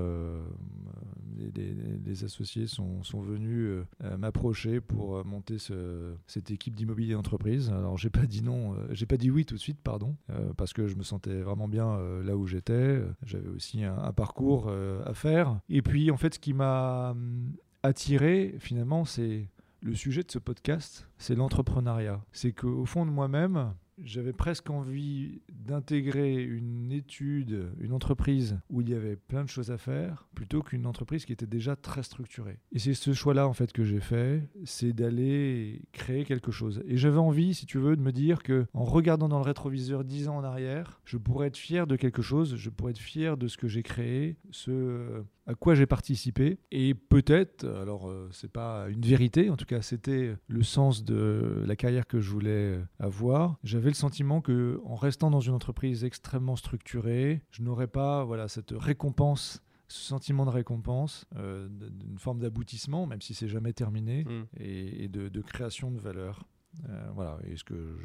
[1.55, 3.84] les, associés sont, sont venus
[4.18, 7.70] m'approcher pour euh, monter ce, cette équipe d'immobilier d'entreprise.
[7.70, 10.53] Alors j'ai pas dit non, euh, j'ai pas dit oui tout de suite, pardon, euh,
[10.57, 13.03] parce que je me sentais vraiment bien là où j'étais.
[13.24, 15.61] J'avais aussi un, parcours à faire.
[15.68, 19.49] Et puis en fait, ce qui m'a hum, attiré finalement, c'est
[19.80, 22.22] le sujet de ce podcast, c'est l'entrepreneuriat.
[22.32, 23.74] C'est qu'au fond de moi-même,
[24.05, 29.70] j'avais presque envie d'intégrer une étude, une entreprise où il y avait plein de choses
[29.70, 32.59] à faire, plutôt qu'une entreprise qui était déjà très structurée.
[32.72, 36.82] Et c'est ce choix-là en fait que j'ai fait, c'est d'aller créer quelque chose.
[36.86, 40.05] Et j'avais envie, si tu veux, de me dire que en regardant dans le rétroviseur
[40.05, 43.36] dix ans en arrière, je pourrais être fier de quelque chose, je pourrais être fier
[43.36, 46.59] de ce que j'ai créé, ce à quoi j'ai participé.
[46.70, 51.62] Et peut-être, alors euh, c'est pas une vérité, en tout cas c'était le sens de
[51.66, 53.59] la carrière que je voulais avoir.
[53.64, 58.49] J'avais le sentiment que en restant dans une entreprise extrêmement structurée, je n'aurais pas voilà
[58.49, 59.62] cette récompense
[59.93, 64.45] ce sentiment de récompense, euh, d'une forme d'aboutissement, même si c'est jamais terminé, mm.
[64.59, 66.47] et, de, de, création de valeur.
[66.89, 67.97] Euh, voilà, et ce que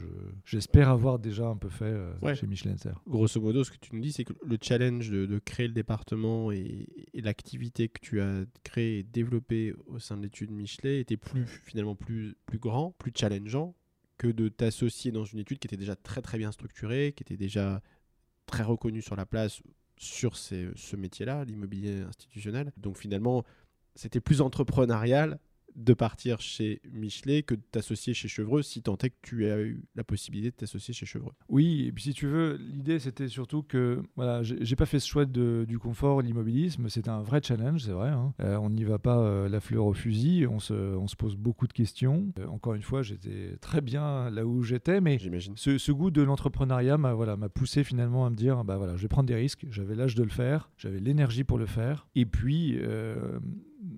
[0.45, 3.01] j'espère avoir déjà un peu fait euh, chez Michelin Serre.
[3.07, 6.51] Grosso modo, ce que tu nous dis, c'est que le challenge de, créer le département
[6.51, 11.45] et, l'activité que tu as créée et développée au sein de l'étude Michelin était plus
[11.45, 13.73] finalement plus, plus grand, plus challengeant
[14.17, 17.37] que de t'associer dans une étude qui était déjà très très bien structurée, qui était
[17.37, 17.81] déjà
[18.45, 19.61] très reconnue sur la place
[19.97, 22.71] sur ce métier-là, l'immobilier institutionnel.
[22.77, 23.43] Donc finalement,
[23.95, 25.39] c'était plus entrepreneurial
[25.77, 29.59] de partir chez Michelet que de t'associer chez Chevreux si tant est que tu as
[29.59, 31.33] eu la possibilité de t'associer chez Chevreux.
[31.49, 35.07] Oui, et puis si tu veux, l'idée c'était surtout que voilà, j'ai pas fait ce
[35.07, 38.09] choix de, du confort, l'immobilisme, c'était un vrai challenge, c'est vrai.
[38.09, 38.33] Hein.
[38.41, 41.35] Euh, on n'y va pas euh, la fleur au fusil, on se, on se pose
[41.35, 42.33] beaucoup de questions.
[42.39, 45.19] Euh, encore une fois, j'étais très bien là où j'étais, mais
[45.55, 49.03] ce, ce, goût de l'entrepreneuriat m'a voilà, poussé finalement à me dire bah voilà, je
[49.03, 52.25] vais prendre des risques, j'avais l'âge de le faire, j'avais l'énergie pour le faire, et
[52.25, 52.79] puis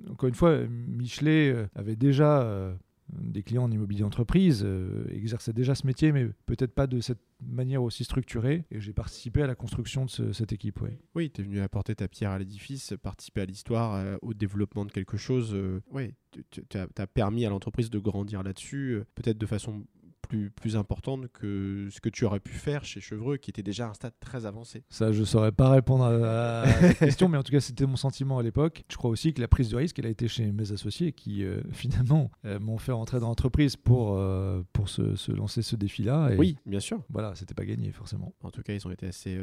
[0.10, 2.74] encore une fois, Michelet euh, avait déjà euh,
[3.14, 7.22] des clients en immobilier d'entreprise, euh, exerçait déjà ce métier, mais peut-être pas de cette
[7.42, 8.66] manière aussi structurée.
[8.72, 10.80] Et j'ai participé à la construction de cette équipe.
[11.16, 14.92] Oui, tu es venu apporter ta pierre à l'édifice, participer à l'histoire, au développement de
[14.92, 15.58] quelque chose.
[15.92, 16.14] oui,
[16.52, 19.86] tu as, permis à l'entreprise de grandir là-dessus, peut-être de façon
[20.22, 23.88] plus, plus importante que ce que tu aurais pu faire chez Chevreux, qui était déjà
[23.88, 27.38] à un stade très avancé Ça, je ne saurais pas répondre à, la question, mais
[27.38, 28.84] en tout cas, c'était mon sentiment à l'époque.
[28.90, 31.44] Je crois aussi que la prise de risque, elle a été chez mes associés qui,
[31.44, 35.76] euh, finalement, euh, m'ont fait rentrer dans l'entreprise pour, euh, pour se, se, lancer ce
[35.76, 36.32] défi-là.
[36.38, 37.04] Oui, bien sûr.
[37.10, 38.34] Voilà, c'était pas gagné, forcément.
[38.44, 39.40] En tout cas, ils ont été assez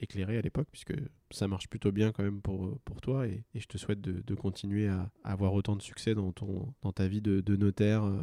[0.00, 0.94] éclairé à l'époque, puisque
[1.30, 4.88] ça marche plutôt bien quand même pour, pour toi, et, je te souhaite de, continuer
[4.88, 8.18] à, avoir autant de succès dans, ton, dans ta vie de, notaire euh,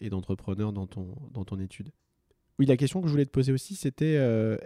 [0.00, 1.90] et d'entrepreneur dans ton, dans ton étude.
[2.58, 4.56] Oui, la question que je voulais te poser aussi, c'était euh,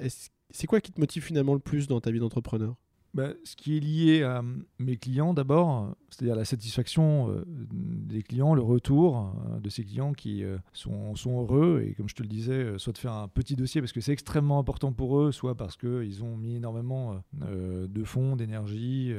[0.51, 2.77] c'est quoi qui te motive finalement le plus dans ta vie d'entrepreneur?
[3.19, 4.43] Bah, Ce qui est lié à
[4.79, 10.13] mes clients d'abord, c'est-à-dire la satisfaction euh, des clients, le retour euh, de ces clients
[10.13, 13.57] qui euh, sont, heureux et comme je te le disais, soit de faire un petit
[13.57, 18.05] dossier parce que c'est extrêmement important pour eux, soit parce qu'ils ont mis énormément de
[18.05, 19.13] fonds, d'énergie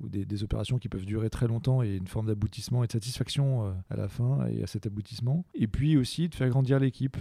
[0.00, 3.72] ou des, opérations qui peuvent durer très longtemps et une forme d'aboutissement et de satisfaction
[3.90, 5.44] à la fin et à cet aboutissement.
[5.54, 7.16] Et puis aussi de faire grandir l'équipe.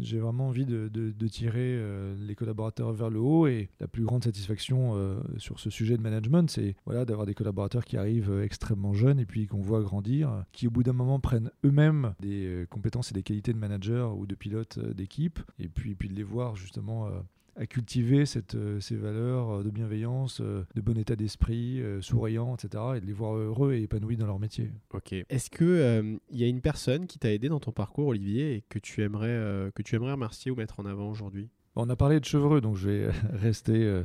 [0.00, 1.80] J'ai vraiment envie de tirer
[2.18, 6.50] les collaborateurs vers le haut et la plus grande satisfaction sur ce sujet de management,
[6.50, 10.44] c'est voilà, d'avoir des collaborateurs qui arrivent euh, extrêmement jeunes et puis qu'on voit grandir,
[10.52, 14.16] qui au bout d'un moment prennent eux-mêmes des euh, compétences et des qualités de manager
[14.16, 17.08] ou de pilote euh, d'équipe, et puis, puis de les voir justement
[17.56, 22.82] à cultiver cette, ces valeurs de bienveillance, de bon état d'esprit, souriant, etc.
[22.96, 24.72] Et de les voir heureux et épanouis dans leur métier.
[24.92, 25.12] Ok.
[25.12, 28.64] Est-ce qu'il il y a une personne qui t'a aidé dans ton parcours, Olivier, et
[28.68, 31.48] que tu aimerais, que tu aimerais remercier ou mettre en avant aujourd'hui?
[31.76, 34.04] On a parlé de Chevreux, donc je vais rester euh,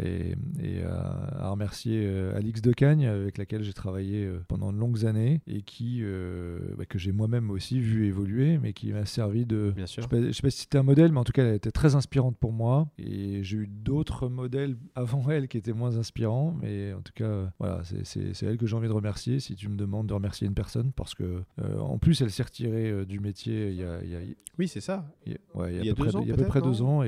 [0.00, 5.40] et, à, remercier euh, Alix Decagne, avec laquelle j'ai travaillé euh, pendant de longues années
[5.46, 6.02] et qui,
[6.76, 9.72] bah, que j'ai moi-même aussi vu évoluer, mais qui m'a servi de.
[9.74, 10.06] Bien sûr.
[10.10, 11.94] Je ne sais, pas si c'était un modèle, mais en tout cas, elle était très
[11.94, 12.88] inspirante pour moi.
[12.98, 17.50] Et j'ai eu d'autres modèles avant elle qui étaient moins inspirants, mais en tout cas,
[17.58, 20.54] voilà, c'est elle que j'ai envie de remercier si tu me demandes de remercier une
[20.54, 21.42] personne, parce que
[21.78, 23.98] en plus, elle s'est retirée du métier il y a.
[24.58, 25.06] oui, c'est ça.
[25.26, 26.82] Il y a, il y a, peu, près, il y a à peu près deux
[26.82, 27.02] ans.
[27.02, 27.07] Et,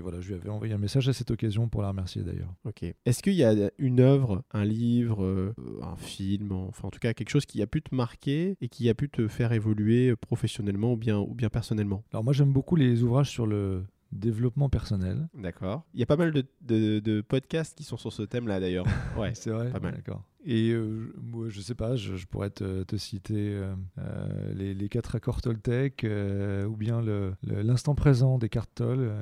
[0.00, 2.54] voilà, je lui avais envoyé un message à cette occasion pour la remercier d'ailleurs.
[2.64, 2.82] Ok.
[3.04, 7.14] Est-ce qu'il y a une œuvre, un livre, euh, un film, enfin en tout cas
[7.14, 10.92] quelque chose qui a pu te marquer et qui a pu te faire évoluer professionnellement
[10.92, 12.04] ou bien, ou bien personnellement?
[12.12, 15.28] Alors moi j'aime beaucoup les ouvrages sur le développement personnel.
[15.34, 15.84] D'accord.
[15.92, 18.86] Il y a pas mal de, de, de podcasts qui sont sur ce thème-là d'ailleurs.
[19.18, 19.70] Ouais, c'est vrai?
[19.70, 19.94] Pas mal.
[19.94, 20.24] D'accord.
[20.44, 24.88] Et euh, moi, je sais pas, je, pourrais te, te citer euh, euh, les, les,
[24.88, 27.02] quatre accords Toltec ou bien
[27.42, 29.12] l'instant présent des cartes Tol,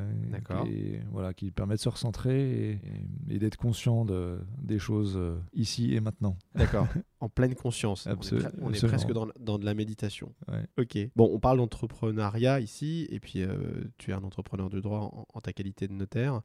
[0.64, 2.78] qui, voilà, qui permettent de se recentrer
[3.28, 5.18] et, d'être conscient de, des choses
[5.54, 6.36] ici et maintenant.
[6.54, 6.86] D'accord.
[7.20, 8.06] en pleine conscience.
[8.06, 8.50] Absolument.
[8.60, 10.34] On est, presque dans, dans, de la méditation.
[10.78, 10.98] Ok.
[11.16, 13.42] Bon, on parle d'entrepreneuriat ici, et puis
[13.96, 16.42] tu es un entrepreneur du droit en, en ta qualité de notaire.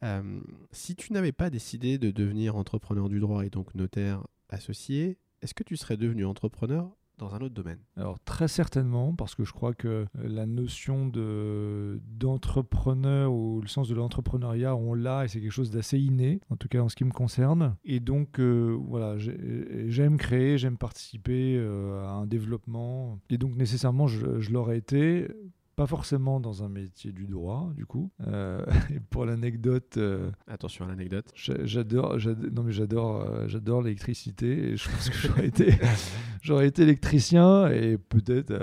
[0.72, 5.54] si tu n'avais pas décidé de devenir entrepreneur du droit et donc notaire associé, est-ce
[5.54, 7.80] que tu serais devenu entrepreneur dans un autre domaine?
[7.98, 13.68] Alors très certainement, parce que je crois que euh, la notion de, d'entrepreneur ou le
[13.68, 16.90] sens de l'entrepreneuriat, on l'a et c'est quelque chose d'assez inné, en tout cas en
[16.90, 17.76] ce qui me concerne.
[17.84, 23.20] Et donc euh, voilà, j'aime créer, j'aime participer euh, à un développement.
[23.30, 25.28] Et donc nécessairement, je, je l'aurais été
[25.76, 28.12] pas forcément dans un métier du droit, du coup.
[28.28, 28.64] Euh,
[28.94, 29.96] et pour l'anecdote.
[29.98, 31.32] Euh, Attention à l'anecdote.
[31.36, 32.18] J'adore,
[32.52, 34.72] non mais j'adore, euh, j'adore l'électricité.
[34.72, 35.76] Et je pense que j'aurais été,
[36.42, 38.54] j'aurais été électricien et peut-être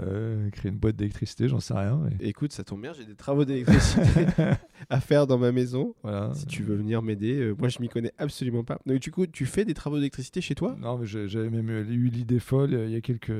[0.51, 2.01] créer une boîte d'électricité, j'en sais rien.
[2.21, 4.27] Écoute, ça tombe bien, j'ai des travaux d'électricité
[4.91, 5.95] à faire dans ma maison.
[6.03, 6.33] Voilà.
[6.35, 8.79] Si tu veux venir m'aider, moi je m'y connais absolument pas.
[8.87, 10.77] Donc du coup, tu fais des travaux d'électricité chez toi?
[10.79, 13.33] Non, mais j'avais même eu l'idée folle il y a quelques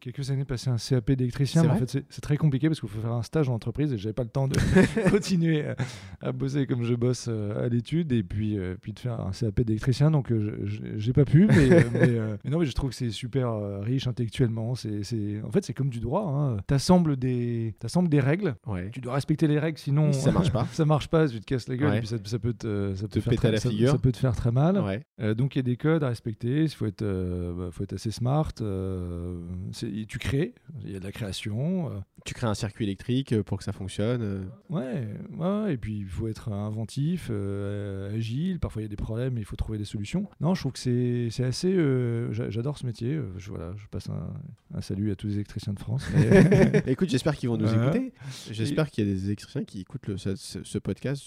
[0.00, 1.68] quelques années passer un CAP d'électricien.
[1.68, 4.12] En fait, c'est très compliqué parce qu'il faut faire un stage en entreprise et j'avais
[4.12, 4.56] pas le temps de
[5.10, 5.64] continuer
[6.20, 9.32] à, bosser comme je bosse euh, à l'étude et puis, euh, puis de faire un
[9.32, 10.10] CAP d'électricien.
[10.10, 10.58] Donc euh,
[10.96, 14.74] j'ai pas pu, mais, mais, non, mais je trouve que c'est super riche intellectuellement.
[14.74, 16.26] C'est, en fait, c'est comme du droit.
[16.26, 16.58] Hein.
[16.66, 17.74] Tu assembles des,
[18.08, 18.54] des règles.
[18.92, 20.66] Tu dois respecter les règles, sinon ça marche pas.
[20.72, 23.08] ça marche pas, tu te casses la gueule et puis ça, ça, peut te, ça
[23.08, 23.90] peut te faire très, la figure.
[23.92, 25.02] Ça, peut te faire très mal.
[25.36, 26.62] donc il y a des codes à respecter.
[26.62, 28.52] Il faut être, bah, faut être assez smart.
[28.54, 30.54] tu crées.
[30.84, 31.90] Il y a de la création.
[32.24, 34.22] Tu crées un circuit électrique euh, pour que ça fonctionne.
[34.22, 34.44] Euh.
[34.68, 38.58] Ouais, ouais, et puis il faut être inventif, euh, agile.
[38.58, 40.28] Parfois il y a des problèmes, il faut trouver des solutions.
[40.40, 41.76] Non, je trouve que c'est assez.
[42.30, 43.18] J'adore ce métier.
[43.38, 46.06] Je, voilà, je passe un, salut à tous les électriciens de France.
[46.86, 48.12] Écoute, j'espère qu'ils vont nous écouter.
[48.50, 51.24] J'espère qu'il y a des électriciens qui écoutent le, ce, podcast.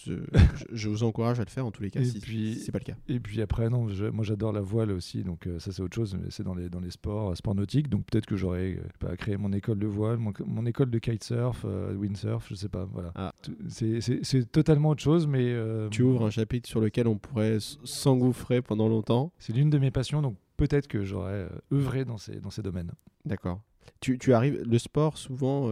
[0.71, 2.79] Je, vous encourage à le faire en tous les cas, et si, puis, c'est pas
[2.79, 2.95] le cas.
[3.07, 6.29] Et puis après, non, moi j'adore la voile aussi, donc ça c'est autre chose, mais
[6.29, 7.89] c'est dans les, dans les sports, sports nautiques.
[7.89, 8.79] Donc peut-être que j'aurais
[9.17, 12.85] créé mon école de voile, mon, mon école de kitesurf euh, windsurf, je sais pas.
[12.85, 13.11] Voilà.
[13.15, 13.33] Ah.
[13.67, 15.51] C'est totalement autre chose, mais.
[15.51, 19.31] Euh, tu ouvres un chapitre sur lequel on pourrait s'engouffrer pendant longtemps.
[19.37, 22.61] C'est l'une de mes passions, donc peut-être que j'aurais euh, œuvré dans ces, dans ces
[22.61, 22.91] domaines.
[23.25, 23.61] D'accord.
[23.99, 25.69] Tu, tu, arrives, le sport, souvent,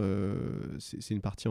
[0.78, 1.48] c'est une partie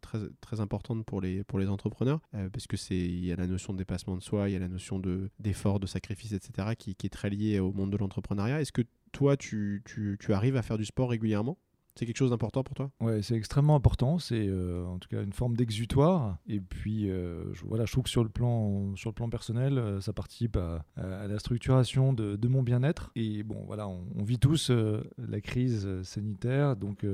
[0.00, 2.20] très, très importante pour les, pour les entrepreneurs,
[2.52, 4.60] parce que c'est il y a la notion de dépassement de soi, il y a
[4.60, 5.00] la notion
[5.40, 8.60] d'effort, de, de, sacrifice, etc., qui, qui, est très liée au monde de l'entrepreneuriat.
[8.60, 11.58] Est-ce que toi, tu, tu, tu, arrives à faire du sport régulièrement?
[11.98, 12.92] C'est quelque chose d'important pour toi?
[13.00, 14.20] Ouais, c'est extrêmement important.
[14.20, 16.38] C'est euh, en tout cas une forme d'exutoire.
[16.46, 19.78] Et puis, euh, je, voilà, je trouve que sur le plan, sur le plan personnel,
[19.78, 23.10] euh, ça participe à, la structuration de, mon bien-être.
[23.16, 26.76] Et bon, voilà, on, vit tous la crise sanitaire.
[26.76, 27.04] Donc,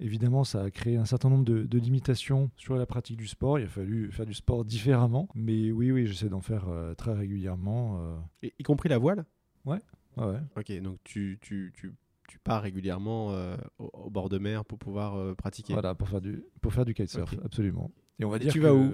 [0.00, 3.58] évidemment, ça a créé un certain nombre de, limitations sur la pratique du sport.
[3.58, 5.30] Il a fallu faire du sport différemment.
[5.34, 6.66] Mais oui, oui, j'essaie d'en faire
[6.98, 8.20] très régulièrement.
[8.42, 9.24] y compris la voile?
[9.64, 9.80] Ouais.
[10.18, 10.40] ouais.
[10.58, 11.94] Ok, donc tu, tu, tu
[12.26, 15.72] tu pars régulièrement euh, au, bord de mer pour pouvoir euh, pratiquer.
[15.72, 17.90] Voilà, pour faire du, pour faire du kitesurf, absolument.
[18.18, 18.90] Et on va dire tu vas où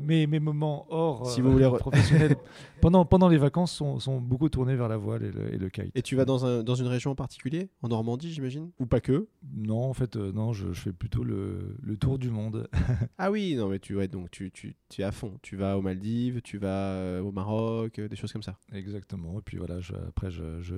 [0.00, 1.64] mes, mes moments hors si vous voulez...
[1.64, 2.36] Euh, professionnels
[2.80, 5.68] pendant, pendant les vacances sont, sont, beaucoup tournés vers la voile et le, et le,
[5.68, 5.92] kite.
[5.94, 7.68] Et tu vas dans, un, dans une région en particulier?
[7.82, 8.70] En Normandie, j'imagine?
[8.80, 12.30] Ou pas que Non, en fait, non, je, je, fais plutôt le, le tour du
[12.30, 12.68] monde.
[13.18, 15.38] ah oui, non, mais tu, ouais, donc tu, tu, tu, es à fond.
[15.42, 18.58] Tu vas aux Maldives, tu vas au Maroc, des choses comme ça.
[18.72, 19.38] Exactement.
[19.38, 20.74] Et puis voilà, je, après, je, je,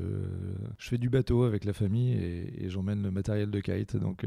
[0.78, 3.96] je, fais du bateau avec la famille et, et j'emmène le matériel de kite.
[3.96, 4.26] Donc,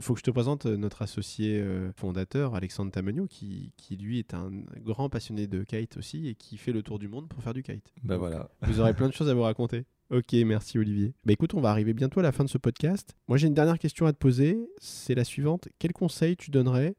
[0.00, 4.18] faut que je te présente euh, notre associé euh, fondateur, Alexandre Tamagno, qui, qui, lui
[4.18, 7.42] est un grand passionné de kite aussi et qui fait le tour du monde pour
[7.42, 7.92] faire du kite.
[8.02, 8.50] Bah voilà.
[8.62, 9.84] Vous aurez plein de choses à vous raconter.
[10.10, 11.14] Ok, merci Olivier.
[11.24, 13.14] Bah écoute, on va arriver bientôt à la fin de ce podcast.
[13.26, 15.68] Moi j'ai une dernière question à te poser, c'est la suivante.
[15.78, 16.94] Quel conseil tu donnerais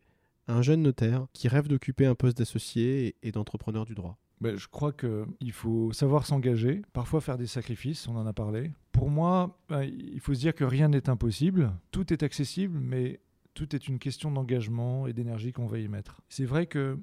[0.48, 4.18] à un jeune notaire qui rêve d'occuper un poste d'associé et d'entrepreneur du droit?
[4.42, 8.72] Ben, je crois qu'il faut savoir s'engager, parfois faire des sacrifices, on en a parlé.
[8.92, 13.20] Pour moi, ben, il faut se dire que rien n'est impossible, tout est accessible, mais
[13.54, 16.22] tout est une question d'engagement et d'énergie qu'on va y mettre.
[16.30, 17.00] C'est vrai que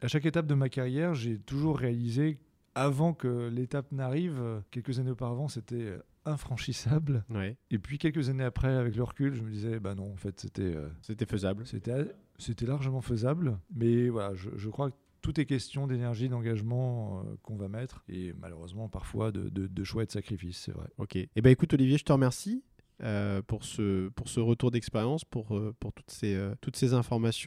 [0.00, 2.38] à chaque étape de ma carrière, j'ai toujours réalisé,
[2.74, 7.24] avant que l'étape n'arrive, quelques années auparavant, c'était infranchissable.
[7.70, 10.38] Et puis quelques années après, avec le recul, je me disais, bah non, en fait,
[10.38, 10.62] c'était...
[10.62, 11.66] Euh, c'était faisable.
[11.66, 13.58] C'était, c'était largement faisable.
[13.74, 18.04] Mais voilà, je, je crois que tout est question d'énergie, d'engagement euh, qu'on va mettre
[18.08, 20.88] et malheureusement parfois de, choix et de sacrifices, c'est vrai.
[20.98, 21.16] Ok.
[21.16, 22.62] Eh ben écoute Olivier, je te remercie.
[23.02, 26.94] Euh, pour, ce, pour ce retour d'expérience, pour, euh, pour toutes, ces, euh, toutes ces
[26.94, 27.46] informations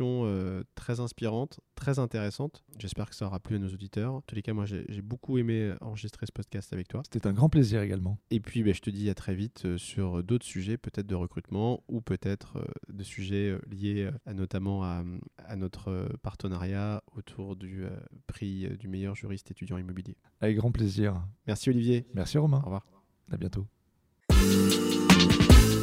[0.75, 2.63] très inspirantes, très intéressantes.
[2.77, 4.13] J'espère que ça aura plu à nos auditeurs.
[4.13, 7.01] En tous les cas, moi, j'ai beaucoup aimé enregistrer ce podcast avec toi.
[7.11, 8.17] C'était un grand plaisir également.
[8.31, 11.83] Et puis, ben, je te dis à très vite sur d'autres sujets, peut-être de recrutement
[11.87, 15.03] ou peut-être de sujets liés à, notamment à,
[15.37, 17.85] à, notre partenariat autour du
[18.27, 20.15] prix du meilleur juriste étudiant immobilier.
[20.41, 21.23] Avec grand plaisir.
[21.47, 22.05] Merci Olivier.
[22.13, 22.59] Merci Romain.
[22.59, 22.85] Au revoir.
[23.31, 23.67] À bientôt.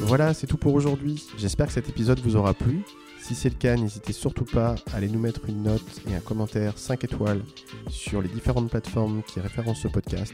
[0.06, 1.26] Voilà, c'est tout pour aujourd'hui.
[1.36, 2.84] J'espère que cet épisode vous aura plu.
[3.20, 6.20] Si c'est le cas, n'hésitez surtout pas à aller nous mettre une note et un
[6.20, 7.42] commentaire 5 étoiles
[7.90, 10.32] sur les différentes plateformes qui référencent ce podcast.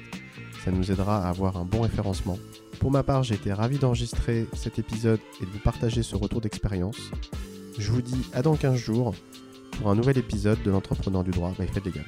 [0.62, 2.38] Ça nous aidera à avoir un bon référencement.
[2.80, 6.42] Pour ma part, j'ai été ravi d'enregistrer cet épisode et de vous partager ce retour
[6.42, 7.10] d'expérience.
[7.78, 9.14] Je vous dis à dans 15 jours
[9.78, 12.04] pour un nouvel épisode de l'entrepreneur du droit by Fed Legal.